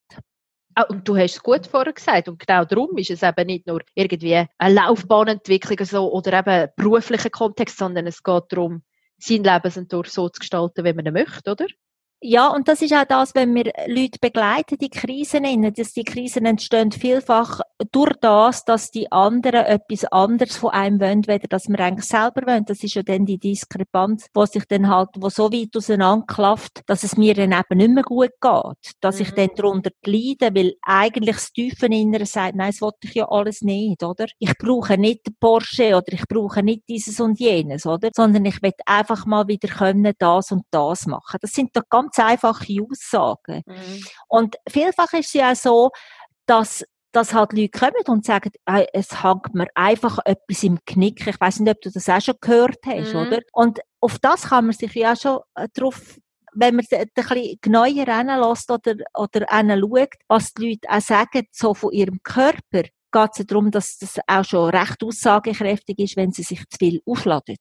Ah, 0.75 0.83
und 0.83 1.07
du 1.07 1.15
hast 1.15 1.35
es 1.35 1.43
gut 1.43 1.67
vorher 1.67 1.93
gesagt. 1.93 2.27
Und 2.27 2.39
genau 2.39 2.65
darum 2.65 2.97
ist 2.97 3.11
es 3.11 3.23
eben 3.23 3.47
nicht 3.47 3.65
nur 3.65 3.81
irgendwie 3.95 4.45
eine 4.57 4.73
Laufbahnentwicklung 4.73 5.85
so, 5.85 6.11
oder 6.11 6.39
eben 6.39 6.69
beruflicher 6.75 7.29
Kontext, 7.29 7.77
sondern 7.77 8.07
es 8.07 8.23
geht 8.23 8.43
darum, 8.49 8.83
seinen 9.19 9.43
Lebensentwurf 9.43 10.09
so 10.09 10.29
zu 10.29 10.39
gestalten, 10.39 10.85
wie 10.85 10.93
man 10.93 11.13
möchte, 11.13 11.51
oder? 11.51 11.67
Ja, 12.21 12.49
und 12.49 12.67
das 12.67 12.81
ist 12.81 12.93
auch 12.93 13.05
das, 13.05 13.33
wenn 13.33 13.55
wir 13.55 13.71
Leute 13.87 14.19
begleiten, 14.19 14.77
die 14.77 14.89
Krisen 14.89 15.43
nennen, 15.43 15.73
dass 15.73 15.93
die 15.93 16.03
Krisen 16.03 16.45
entstehen 16.45 16.91
vielfach 16.91 17.61
durch 17.93 18.11
das, 18.19 18.65
dass 18.65 18.91
die 18.91 19.09
anderen 19.09 19.65
etwas 19.65 20.03
anderes 20.03 20.57
von 20.57 20.71
einem 20.71 20.99
wollen, 20.99 21.27
weder 21.27 21.47
dass 21.47 21.69
wir 21.69 21.79
eigentlich 21.79 22.07
selber 22.07 22.45
wollen. 22.45 22.65
Das 22.65 22.83
ist 22.83 22.95
ja 22.95 23.03
dann 23.03 23.25
die 23.25 23.37
Diskrepanz, 23.37 24.27
wo 24.33 24.45
sich 24.45 24.65
dann 24.65 24.89
halt, 24.89 25.09
wo 25.15 25.29
so 25.29 25.53
weit 25.53 25.77
auseinanderklafft, 25.77 26.81
dass 26.87 27.03
es 27.03 27.15
mir 27.15 27.35
dann 27.35 27.53
eben 27.53 27.77
nicht 27.77 27.91
mehr 27.91 28.03
gut 28.03 28.31
geht. 28.41 28.93
Dass 28.99 29.15
mhm. 29.15 29.21
ich 29.21 29.31
dann 29.31 29.49
darunter 29.55 29.91
leide, 30.05 30.53
weil 30.53 30.73
eigentlich 30.81 31.37
das 31.37 31.53
tiefe 31.53 31.85
Innere 31.85 32.25
sagt, 32.25 32.55
nein, 32.55 32.71
das 32.71 32.81
wollte 32.81 33.07
ich 33.07 33.13
ja 33.13 33.29
alles 33.29 33.61
nicht, 33.61 34.03
oder? 34.03 34.25
Ich 34.39 34.57
brauche 34.57 34.97
nicht 34.97 35.25
den 35.25 35.35
Porsche 35.39 35.95
oder 35.95 36.11
ich 36.11 36.27
brauche 36.27 36.63
nicht 36.63 36.83
dieses 36.89 37.21
und 37.21 37.39
jenes, 37.39 37.85
oder? 37.85 38.09
Sondern 38.13 38.43
ich 38.43 38.61
will 38.61 38.73
einfach 38.85 39.25
mal 39.25 39.47
wieder 39.47 39.69
können, 39.69 40.13
das 40.17 40.51
und 40.51 40.63
das 40.71 41.05
machen. 41.05 41.37
Das 41.41 41.51
sind 41.51 41.75
doch 41.77 41.83
ganz 41.89 42.08
ganz 42.11 42.19
einfache 42.19 42.77
Aussagen. 42.81 43.63
Mhm. 43.65 44.03
Und 44.27 44.55
vielfach 44.67 45.13
ist 45.13 45.27
es 45.27 45.33
ja 45.33 45.55
so, 45.55 45.91
dass 46.45 46.83
dass 47.11 47.33
halt 47.33 47.53
Leute 47.53 47.69
kommen 47.69 48.03
und 48.07 48.23
sagen, 48.23 48.51
es 48.93 49.23
hängt 49.23 49.55
mir 49.55 49.65
einfach 49.73 50.19
etwas 50.25 50.61
im 50.61 50.77
Knick. 50.85 51.25
Ich 51.25 51.41
weiß 51.41 51.59
nicht, 51.61 51.71
ob 51.71 51.81
du 51.81 51.89
das 51.89 52.07
auch 52.07 52.21
schon 52.21 52.35
gehört 52.39 52.77
hast, 52.85 53.15
mhm. 53.15 53.19
oder? 53.19 53.39
Und 53.51 53.79
auf 53.99 54.19
das 54.19 54.43
kann 54.49 54.65
man 54.65 54.75
sich 54.75 54.93
ja 54.93 55.15
schon 55.15 55.39
äh, 55.55 55.67
drauf 55.73 56.19
wenn 56.53 56.75
man 56.75 56.85
ein 56.91 57.09
bisschen 57.13 57.57
genauer 57.61 57.85
hinlässt 57.85 58.71
oder, 58.71 58.95
oder 59.13 59.45
schaut, 59.49 60.09
was 60.27 60.53
die 60.53 60.69
Leute 60.69 60.89
auch 60.89 61.01
sagen, 61.01 61.47
so 61.51 61.73
von 61.73 61.91
ihrem 61.91 62.21
Körper, 62.23 62.83
geht 63.11 63.29
es 63.37 63.45
darum, 63.45 63.71
dass 63.71 63.97
das 63.97 64.19
auch 64.27 64.43
schon 64.43 64.69
recht 64.69 65.03
aussagekräftig 65.03 65.99
ist, 65.99 66.15
wenn 66.15 66.31
sie 66.31 66.43
sich 66.43 66.67
zu 66.69 66.77
viel 66.77 67.01
aufladen. 67.05 67.57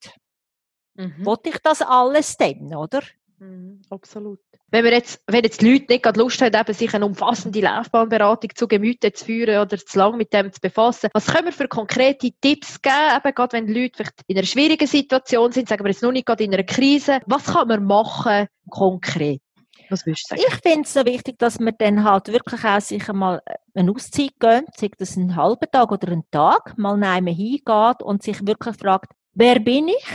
Mhm. 0.94 1.24
Wollte 1.24 1.50
ich 1.50 1.58
das 1.58 1.82
alles 1.82 2.36
denn, 2.36 2.74
oder? 2.74 3.02
Mhm, 3.40 3.82
absolut. 3.90 4.40
Wenn, 4.70 4.84
wir 4.84 4.92
jetzt, 4.92 5.22
wenn 5.26 5.44
jetzt 5.44 5.60
die 5.60 5.72
Leute 5.72 5.86
nicht 5.88 6.02
gerade 6.02 6.18
Lust 6.18 6.42
haben, 6.42 6.54
eben 6.54 6.74
sich 6.74 6.92
eine 6.92 7.06
umfassende 7.06 7.60
Laufbahnberatung 7.60 8.50
zu 8.54 8.66
Gemüte 8.66 9.12
zu 9.12 9.24
führen 9.24 9.60
oder 9.60 9.78
zu 9.78 9.98
lange 9.98 10.16
mit 10.16 10.32
dem 10.32 10.52
zu 10.52 10.60
befassen, 10.60 11.08
was 11.12 11.26
können 11.26 11.46
wir 11.46 11.52
für 11.52 11.68
konkrete 11.68 12.30
Tipps 12.40 12.82
geben, 12.82 12.94
eben 13.16 13.34
gerade 13.34 13.56
wenn 13.56 13.66
die 13.66 13.80
Leute 13.80 13.96
vielleicht 13.96 14.22
in 14.26 14.36
einer 14.36 14.46
schwierigen 14.46 14.86
Situation 14.86 15.52
sind, 15.52 15.68
sagen 15.68 15.84
wir 15.84 15.90
jetzt 15.90 16.02
noch 16.02 16.12
nicht 16.12 16.26
gerade 16.26 16.44
in 16.44 16.52
einer 16.52 16.64
Krise, 16.64 17.20
was 17.26 17.44
kann 17.44 17.68
man 17.68 17.84
machen 17.84 18.48
konkret? 18.68 19.40
Was 19.88 20.04
würdest 20.04 20.30
du 20.30 20.36
sagen? 20.36 20.42
Ich 20.48 20.54
finde 20.60 20.82
es 20.82 20.92
so 20.92 21.04
wichtig, 21.06 21.38
dass 21.38 21.60
man 21.60 21.74
dann 21.78 22.04
halt 22.04 22.28
wirklich 22.28 22.64
auch 22.64 22.80
sich 22.80 23.08
einmal 23.08 23.40
eine 23.74 23.90
Auszeit 23.90 24.32
gönnt, 24.38 24.76
sei 24.76 24.90
das 24.98 25.16
einen 25.16 25.36
halben 25.36 25.70
Tag 25.70 25.92
oder 25.92 26.08
einen 26.08 26.28
Tag, 26.30 26.76
mal 26.76 26.96
nehmen 26.96 27.34
hingeht 27.34 28.02
und 28.02 28.22
sich 28.22 28.46
wirklich 28.46 28.76
fragt, 28.76 29.12
wer 29.32 29.60
bin 29.60 29.88
ich? 29.88 30.06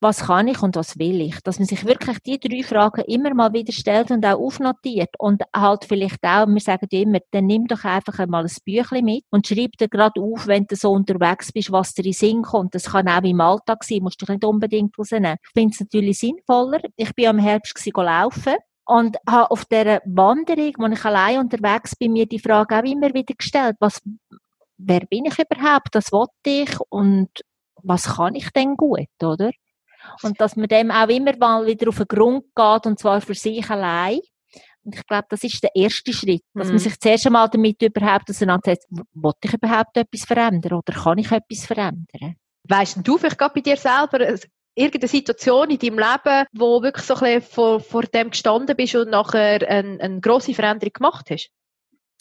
Was 0.00 0.26
kann 0.26 0.48
ich 0.48 0.62
und 0.62 0.76
was 0.76 0.98
will 0.98 1.20
ich? 1.22 1.40
Dass 1.40 1.58
man 1.58 1.66
sich 1.66 1.84
wirklich 1.86 2.18
die 2.20 2.38
drei 2.38 2.62
Fragen 2.62 3.02
immer 3.06 3.32
mal 3.34 3.52
wieder 3.52 3.72
stellt 3.72 4.10
und 4.10 4.26
auch 4.26 4.38
aufnotiert 4.38 5.10
und 5.18 5.42
halt 5.54 5.84
vielleicht 5.86 6.22
auch, 6.22 6.46
wir 6.46 6.60
sagen 6.60 6.86
ja 6.90 7.00
immer, 7.00 7.18
dann 7.30 7.46
nimm 7.46 7.66
doch 7.66 7.82
einfach 7.84 8.18
einmal 8.18 8.44
ein 8.44 8.52
Büchlein 8.64 9.04
mit 9.04 9.24
und 9.30 9.46
schreib 9.46 9.72
dir 9.78 9.88
gerade 9.88 10.20
auf, 10.20 10.46
wenn 10.46 10.66
du 10.66 10.76
so 10.76 10.92
unterwegs 10.92 11.50
bist, 11.52 11.72
was 11.72 11.94
dir 11.94 12.04
in 12.04 12.12
Sinn 12.12 12.42
kommt. 12.42 12.74
Das 12.74 12.90
kann 12.90 13.08
auch 13.08 13.22
im 13.22 13.40
Alltag 13.40 13.84
sein, 13.84 14.02
musst 14.02 14.20
du 14.20 14.30
nicht 14.30 14.44
unbedingt 14.44 14.98
rausnehmen. 14.98 15.36
Ich 15.42 15.52
finde 15.52 15.72
es 15.72 15.80
natürlich 15.80 16.18
sinnvoller. 16.18 16.80
Ich 16.96 17.14
bin 17.14 17.28
am 17.28 17.38
Herbst 17.38 17.74
laufen 17.94 18.56
und 18.84 19.16
habe 19.28 19.50
auf 19.50 19.64
dieser 19.64 20.00
Wanderung, 20.04 20.74
wo 20.78 20.86
ich 20.86 21.04
allein 21.04 21.40
unterwegs 21.40 21.96
bin, 21.96 22.12
mir 22.12 22.26
die 22.26 22.38
Frage 22.38 22.78
auch 22.78 22.84
immer 22.84 23.12
wieder 23.14 23.34
gestellt, 23.34 23.76
was, 23.80 24.00
wer 24.76 25.00
bin 25.00 25.24
ich 25.24 25.38
überhaupt, 25.38 25.88
was 25.94 26.12
wollte 26.12 26.30
ich 26.44 26.78
und 26.90 27.30
was 27.82 28.16
kann 28.16 28.34
ich 28.34 28.50
denn 28.50 28.76
gut, 28.76 29.08
oder? 29.22 29.50
Und 30.22 30.40
dass 30.40 30.56
man 30.56 30.68
dem 30.68 30.90
auch 30.90 31.08
immer 31.08 31.36
mal 31.36 31.66
wieder 31.66 31.88
auf 31.88 31.96
den 31.96 32.06
Grund 32.08 32.44
geht, 32.54 32.86
und 32.86 32.98
zwar 32.98 33.20
für 33.20 33.34
sich 33.34 33.68
allein. 33.70 34.20
Und 34.84 34.94
ich 34.94 35.06
glaube, 35.06 35.26
das 35.28 35.42
ist 35.42 35.62
der 35.62 35.74
erste 35.74 36.12
Schritt, 36.12 36.42
dass 36.54 36.68
mhm. 36.68 36.74
man 36.74 36.78
sich 36.78 37.00
zuerst 37.00 37.26
einmal 37.26 37.48
damit 37.48 37.82
überhaupt 37.82 38.30
auseinandersetzt, 38.30 38.86
wollte 39.14 39.38
ich 39.42 39.54
überhaupt 39.54 39.96
etwas 39.96 40.24
verändern 40.24 40.74
oder 40.74 40.92
kann 40.92 41.18
ich 41.18 41.32
etwas 41.32 41.66
verändern? 41.66 42.36
Weißt 42.68 42.98
du 43.02 43.18
vielleicht 43.18 43.38
gerade 43.38 43.54
bei 43.54 43.60
dir 43.62 43.76
selber 43.76 44.38
irgendeine 44.76 45.08
Situation 45.08 45.70
in 45.70 45.78
deinem 45.78 45.98
Leben, 45.98 46.46
wo 46.52 46.82
wirklich 46.82 47.04
so 47.04 47.14
ein 47.14 47.20
bisschen 47.20 47.42
vor, 47.42 47.80
vor 47.80 48.02
dem 48.02 48.30
gestanden 48.30 48.76
bist 48.76 48.94
und 48.94 49.10
nachher 49.10 49.68
eine, 49.68 50.00
eine 50.00 50.20
grosse 50.20 50.54
Veränderung 50.54 50.92
gemacht 50.92 51.30
hast? 51.30 51.50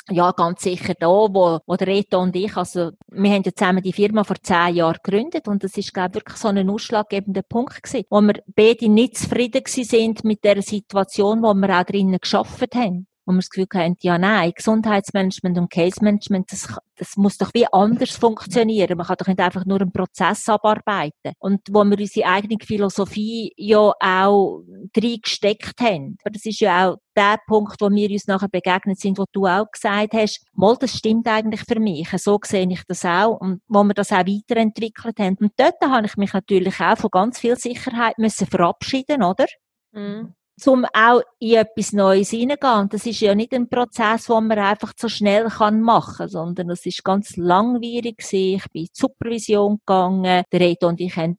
Ja, 0.09 0.31
ganz 0.31 0.61
sicher 0.61 0.93
da, 0.99 1.07
wo, 1.07 1.59
wo 1.65 1.75
der 1.75 1.87
Reto 1.87 2.19
und 2.19 2.35
ich, 2.35 2.55
also, 2.55 2.91
wir 3.11 3.31
haben 3.31 3.43
ja 3.43 3.53
zusammen 3.53 3.81
die 3.81 3.93
Firma 3.93 4.23
vor 4.23 4.35
zehn 4.41 4.75
Jahren 4.75 4.99
gegründet 5.01 5.47
und 5.47 5.63
das 5.63 5.77
ist, 5.77 5.93
glaube 5.93 6.09
ich, 6.09 6.15
wirklich 6.15 6.37
so 6.37 6.47
ein 6.49 6.69
ausschlaggebender 6.69 7.41
Punkt 7.41 7.81
gewesen, 7.81 8.05
wo 8.09 8.21
wir 8.21 8.35
beide 8.55 8.87
nicht 8.87 9.17
zufrieden 9.17 9.63
sind 9.65 10.23
mit 10.23 10.43
der 10.43 10.61
Situation, 10.61 11.41
wo 11.41 11.53
wir 11.53 11.79
auch 11.79 11.85
drinnen 11.85 12.19
geschafft 12.21 12.75
haben. 12.75 13.07
Wo 13.25 13.31
wir 13.31 13.39
das 13.39 13.49
Gefühl 13.49 13.67
haben, 13.73 13.95
ja 14.01 14.17
nein, 14.17 14.51
Gesundheitsmanagement 14.55 15.57
und 15.57 15.71
Case 15.71 16.03
Management, 16.03 16.51
das, 16.51 16.67
das 16.95 17.17
muss 17.17 17.37
doch 17.37 17.51
wie 17.53 17.65
anders 17.71 18.11
funktionieren. 18.11 18.97
Man 18.97 19.07
kann 19.07 19.17
doch 19.17 19.27
nicht 19.27 19.39
einfach 19.39 19.65
nur 19.65 19.81
einen 19.81 19.91
Prozess 19.91 20.47
abarbeiten. 20.47 21.33
Und 21.39 21.61
wo 21.69 21.83
wir 21.83 21.97
unsere 21.97 22.27
eigene 22.27 22.57
Philosophie 22.63 23.51
ja 23.57 23.91
auch 23.99 24.61
reingesteckt 24.95 25.79
haben. 25.81 26.17
Aber 26.23 26.31
das 26.31 26.45
ist 26.45 26.59
ja 26.59 26.89
auch 26.89 26.97
der 27.15 27.39
Punkt, 27.47 27.81
wo 27.81 27.89
wir 27.89 28.09
uns 28.11 28.27
nachher 28.27 28.49
begegnet 28.49 28.99
sind, 28.99 29.17
wo 29.17 29.25
du 29.31 29.47
auch 29.47 29.71
gesagt 29.71 30.13
hast, 30.13 30.45
mal, 30.53 30.75
das 30.77 30.95
stimmt 30.97 31.27
eigentlich 31.27 31.61
für 31.61 31.79
mich. 31.79 32.09
So 32.17 32.39
sehe 32.43 32.67
ich 32.69 32.83
das 32.87 33.05
auch. 33.05 33.39
Und 33.39 33.61
wo 33.67 33.83
wir 33.83 33.93
das 33.93 34.11
auch 34.11 34.25
weiterentwickelt 34.25 35.19
haben. 35.19 35.37
Und 35.39 35.53
dort 35.57 35.81
habe 35.81 36.05
ich 36.05 36.17
mich 36.17 36.33
natürlich 36.33 36.79
auch 36.79 36.97
von 36.97 37.09
ganz 37.09 37.39
viel 37.39 37.57
Sicherheit 37.57 38.17
müssen 38.17 38.47
verabschieden, 38.47 39.23
oder? 39.23 39.45
Mhm 39.91 40.35
um 40.65 40.85
auch 40.93 41.21
in 41.39 41.55
etwas 41.55 41.91
Neues 41.91 42.29
hineingehen. 42.29 42.89
Das 42.89 43.05
ist 43.05 43.19
ja 43.19 43.35
nicht 43.35 43.53
ein 43.53 43.67
Prozess, 43.69 44.25
den 44.25 44.47
man 44.47 44.59
einfach 44.59 44.93
so 44.97 45.09
schnell 45.09 45.47
machen 45.59 46.15
kann, 46.17 46.29
sondern 46.29 46.69
es 46.69 46.85
ist 46.85 47.03
ganz 47.03 47.35
langwierig. 47.35 48.23
Ich 48.31 48.63
bin 48.71 48.83
in 48.83 48.85
die 48.85 48.89
Supervision 48.93 49.79
gegangen. 49.85 50.43
Der 50.51 50.59
Reto 50.59 50.87
und 50.87 51.01
ich 51.01 51.15
haben 51.15 51.37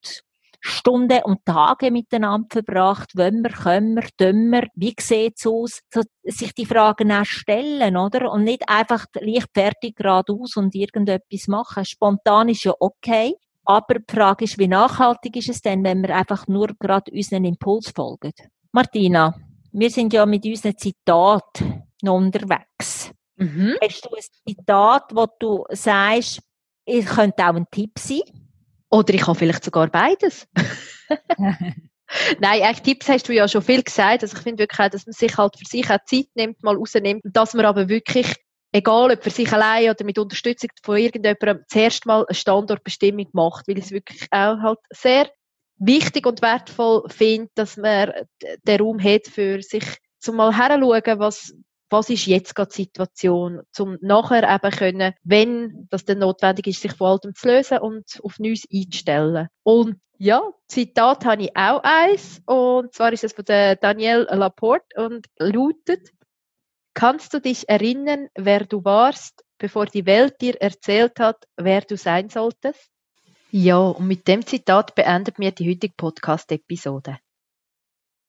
Stunden 0.60 1.22
und 1.22 1.44
Tage 1.44 1.90
miteinander 1.90 2.48
verbracht. 2.50 3.12
Wenn 3.14 3.42
wir, 3.42 3.50
können 3.50 3.94
wir, 3.94 4.08
tun 4.16 4.50
wir, 4.50 4.66
wie 4.74 4.94
sieht's 4.98 5.46
aus? 5.46 5.80
So, 5.92 6.02
sich 6.24 6.54
die 6.54 6.66
Fragen 6.66 7.12
auch 7.12 7.24
stellen, 7.24 7.96
oder? 7.96 8.32
Und 8.32 8.44
nicht 8.44 8.68
einfach 8.68 9.06
leichtfertig 9.14 9.94
geradeaus 9.94 10.56
und 10.56 10.74
irgendetwas 10.74 11.46
machen. 11.46 11.84
Spontan 11.84 12.48
ist 12.48 12.64
ja 12.64 12.74
okay. 12.80 13.34
Aber 13.64 13.94
die 13.94 14.12
Frage 14.14 14.44
ist, 14.44 14.58
wie 14.58 14.68
nachhaltig 14.68 15.36
ist 15.36 15.48
es 15.48 15.60
denn, 15.60 15.82
wenn 15.84 16.02
wir 16.02 16.14
einfach 16.14 16.46
nur 16.46 16.68
gerade 16.78 17.10
unseren 17.12 17.44
Impuls 17.44 17.90
folgen? 17.90 18.32
Martina, 18.76 19.34
wir 19.72 19.88
sind 19.88 20.12
ja 20.12 20.26
mit 20.26 20.44
unseren 20.44 20.76
Zitaten 20.76 21.84
noch 22.02 22.16
unterwegs. 22.16 23.10
Mhm. 23.36 23.74
Hast 23.82 24.04
du 24.04 24.10
ein 24.14 24.22
Zitat, 24.46 25.04
wo 25.14 25.26
du 25.38 25.64
sagst, 25.70 26.40
es 26.84 27.06
könnte 27.06 27.42
auch 27.46 27.54
ein 27.54 27.64
Tipp 27.70 27.98
sein? 27.98 28.20
Oder 28.90 29.14
ich 29.14 29.26
habe 29.26 29.38
vielleicht 29.38 29.64
sogar 29.64 29.88
beides. 29.88 30.46
Nein, 32.38 32.62
eigentlich 32.62 32.82
Tipps 32.82 33.08
hast 33.08 33.26
du 33.30 33.32
ja 33.32 33.48
schon 33.48 33.62
viel 33.62 33.82
gesagt. 33.82 34.22
Also 34.22 34.36
ich 34.36 34.42
finde 34.42 34.64
wirklich 34.64 34.78
auch, 34.78 34.90
dass 34.90 35.06
man 35.06 35.14
sich 35.14 35.38
halt 35.38 35.56
für 35.58 35.64
sich 35.64 35.90
auch 35.90 36.04
Zeit 36.04 36.28
nimmt, 36.34 36.62
mal 36.62 36.76
rausnimmt. 36.76 37.22
Dass 37.24 37.54
man 37.54 37.64
aber 37.64 37.88
wirklich, 37.88 38.30
egal 38.72 39.10
ob 39.10 39.24
für 39.24 39.30
sich 39.30 39.50
allein 39.54 39.88
oder 39.88 40.04
mit 40.04 40.18
Unterstützung 40.18 40.68
von 40.82 40.98
irgendjemandem, 40.98 41.64
zuerst 41.68 42.04
mal 42.04 42.26
eine 42.26 42.34
Standortbestimmung 42.34 43.28
macht. 43.32 43.68
Weil 43.68 43.78
es 43.78 43.90
wirklich 43.90 44.28
auch 44.32 44.58
halt 44.60 44.80
sehr 44.90 45.30
wichtig 45.78 46.26
und 46.26 46.42
wertvoll 46.42 47.08
finde, 47.08 47.50
dass 47.54 47.76
man 47.76 48.12
den 48.66 48.80
Raum 48.80 49.02
hat 49.02 49.26
für 49.26 49.62
sich 49.62 49.84
zum 50.18 50.36
mal 50.36 50.56
herzuschauen, 50.56 51.18
was, 51.18 51.54
was 51.90 52.10
ist 52.10 52.26
jetzt 52.26 52.54
gerade 52.54 52.70
die 52.70 52.82
Situation, 52.82 53.62
zum 53.72 53.98
nachher 54.00 54.42
eben 54.42 54.76
können, 54.76 55.14
wenn 55.22 55.86
das 55.90 56.04
dann 56.04 56.18
notwendig 56.18 56.66
ist, 56.66 56.82
sich 56.82 56.92
von 56.92 57.08
allem 57.08 57.34
zu 57.34 57.48
lösen 57.48 57.78
und 57.78 58.04
auf 58.22 58.38
Neues 58.38 58.64
einzustellen. 58.72 59.48
Und 59.62 59.96
ja, 60.18 60.42
Zitat 60.66 61.24
habe 61.24 61.42
ich 61.42 61.56
auch 61.56 61.82
eins, 61.82 62.40
und 62.46 62.94
zwar 62.94 63.12
ist 63.12 63.24
es 63.24 63.34
von 63.34 63.44
der 63.44 63.76
Danielle 63.76 64.24
Laporte 64.24 65.04
und 65.04 65.26
lautet, 65.38 66.10
kannst 66.94 67.34
du 67.34 67.40
dich 67.40 67.68
erinnern, 67.68 68.28
wer 68.34 68.64
du 68.64 68.82
warst, 68.84 69.44
bevor 69.58 69.86
die 69.86 70.06
Welt 70.06 70.40
dir 70.40 70.60
erzählt 70.60 71.20
hat, 71.20 71.44
wer 71.56 71.82
du 71.82 71.96
sein 71.96 72.30
solltest? 72.30 72.90
Ja, 73.58 73.78
und 73.78 74.06
mit 74.06 74.28
dem 74.28 74.44
Zitat 74.44 74.94
beendet 74.94 75.38
mir 75.38 75.50
die 75.50 75.70
heutige 75.70 75.94
Podcast-Episode. 75.96 77.16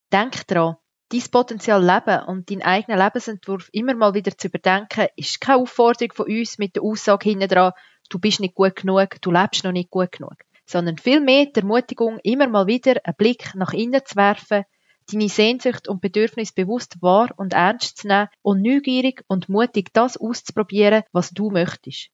Denk 0.09 0.47
dran, 0.47 0.77
dein 1.09 1.23
Potenzial 1.29 1.83
leben 1.85 2.23
und 2.27 2.49
deinen 2.49 2.61
eigenen 2.61 2.97
Lebensentwurf 2.97 3.67
immer 3.73 3.93
mal 3.93 4.13
wieder 4.13 4.37
zu 4.37 4.47
überdenken, 4.47 5.07
ist 5.17 5.41
keine 5.41 5.59
Aufforderung 5.59 6.13
von 6.15 6.27
uns 6.27 6.57
mit 6.59 6.77
der 6.77 6.83
Aussage 6.83 7.27
hinten 7.27 7.49
dran, 7.49 7.73
du 8.07 8.19
bist 8.19 8.39
nicht 8.39 8.55
gut 8.55 8.77
genug, 8.77 9.19
du 9.19 9.31
lebst 9.31 9.65
noch 9.65 9.73
nicht 9.73 9.89
gut 9.89 10.13
genug, 10.13 10.35
sondern 10.65 10.97
vielmehr 10.97 11.47
die 11.47 11.59
Ermutigung, 11.59 12.19
immer 12.23 12.47
mal 12.47 12.67
wieder 12.67 12.95
einen 13.03 13.15
Blick 13.17 13.53
nach 13.53 13.73
innen 13.73 14.05
zu 14.05 14.15
werfen, 14.15 14.63
deine 15.11 15.27
Sehnsucht 15.27 15.89
und 15.89 15.99
Bedürfnisse 15.99 16.53
bewusst 16.55 17.01
wahr 17.01 17.31
und 17.35 17.51
ernst 17.51 17.97
zu 17.97 18.07
nehmen 18.07 18.29
und 18.43 18.61
neugierig 18.61 19.25
und 19.27 19.49
mutig 19.49 19.89
das 19.91 20.15
auszuprobieren, 20.15 21.03
was 21.11 21.31
du 21.31 21.49
möchtest. 21.49 22.11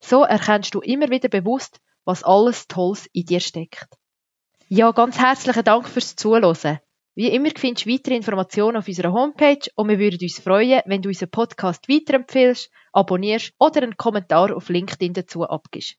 So 0.00 0.22
erkennst 0.22 0.74
du 0.74 0.80
immer 0.80 1.10
wieder 1.10 1.28
bewusst, 1.28 1.78
was 2.08 2.24
alles 2.24 2.66
Tolles 2.68 3.06
in 3.12 3.26
dir 3.26 3.38
steckt. 3.38 3.86
Ja, 4.70 4.92
ganz 4.92 5.18
herzlichen 5.18 5.62
Dank 5.62 5.86
fürs 5.86 6.16
Zuhören. 6.16 6.78
Wie 7.14 7.28
immer 7.28 7.50
findest 7.54 7.84
du 7.84 7.90
weitere 7.90 8.16
Informationen 8.16 8.78
auf 8.78 8.88
unserer 8.88 9.12
Homepage 9.12 9.68
und 9.74 9.88
wir 9.90 9.98
würden 9.98 10.20
uns 10.22 10.38
freuen, 10.38 10.80
wenn 10.86 11.02
du 11.02 11.10
unseren 11.10 11.30
Podcast 11.30 11.86
weiterempfehlst, 11.86 12.70
abonnierst 12.94 13.52
oder 13.58 13.82
einen 13.82 13.98
Kommentar 13.98 14.56
auf 14.56 14.70
LinkedIn 14.70 15.12
dazu 15.12 15.44
abgibst. 15.44 15.96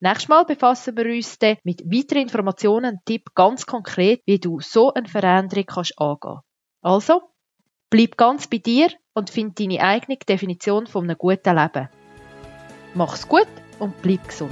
Nächstes 0.00 0.28
Mal 0.28 0.44
befassen 0.46 0.96
wir 0.96 1.06
uns 1.06 1.38
dann 1.38 1.58
mit 1.62 1.82
weiteren 1.84 2.22
Informationen 2.22 2.94
und 2.94 3.06
Tipps 3.06 3.32
ganz 3.36 3.66
konkret, 3.66 4.22
wie 4.26 4.40
du 4.40 4.58
so 4.58 4.92
eine 4.94 5.06
Veränderung 5.06 5.66
kannst 5.66 5.96
angehen. 5.96 6.40
Also, 6.82 7.22
bleib 7.88 8.16
ganz 8.16 8.48
bei 8.48 8.58
dir 8.58 8.88
und 9.14 9.30
find 9.30 9.60
deine 9.60 9.80
eigene 9.80 10.18
Definition 10.18 10.88
von 10.88 11.04
einem 11.04 11.16
guten 11.16 11.54
Leben. 11.54 11.88
Mach's 12.94 13.28
gut 13.28 13.46
und 13.78 14.02
bleib 14.02 14.26
gesund. 14.26 14.50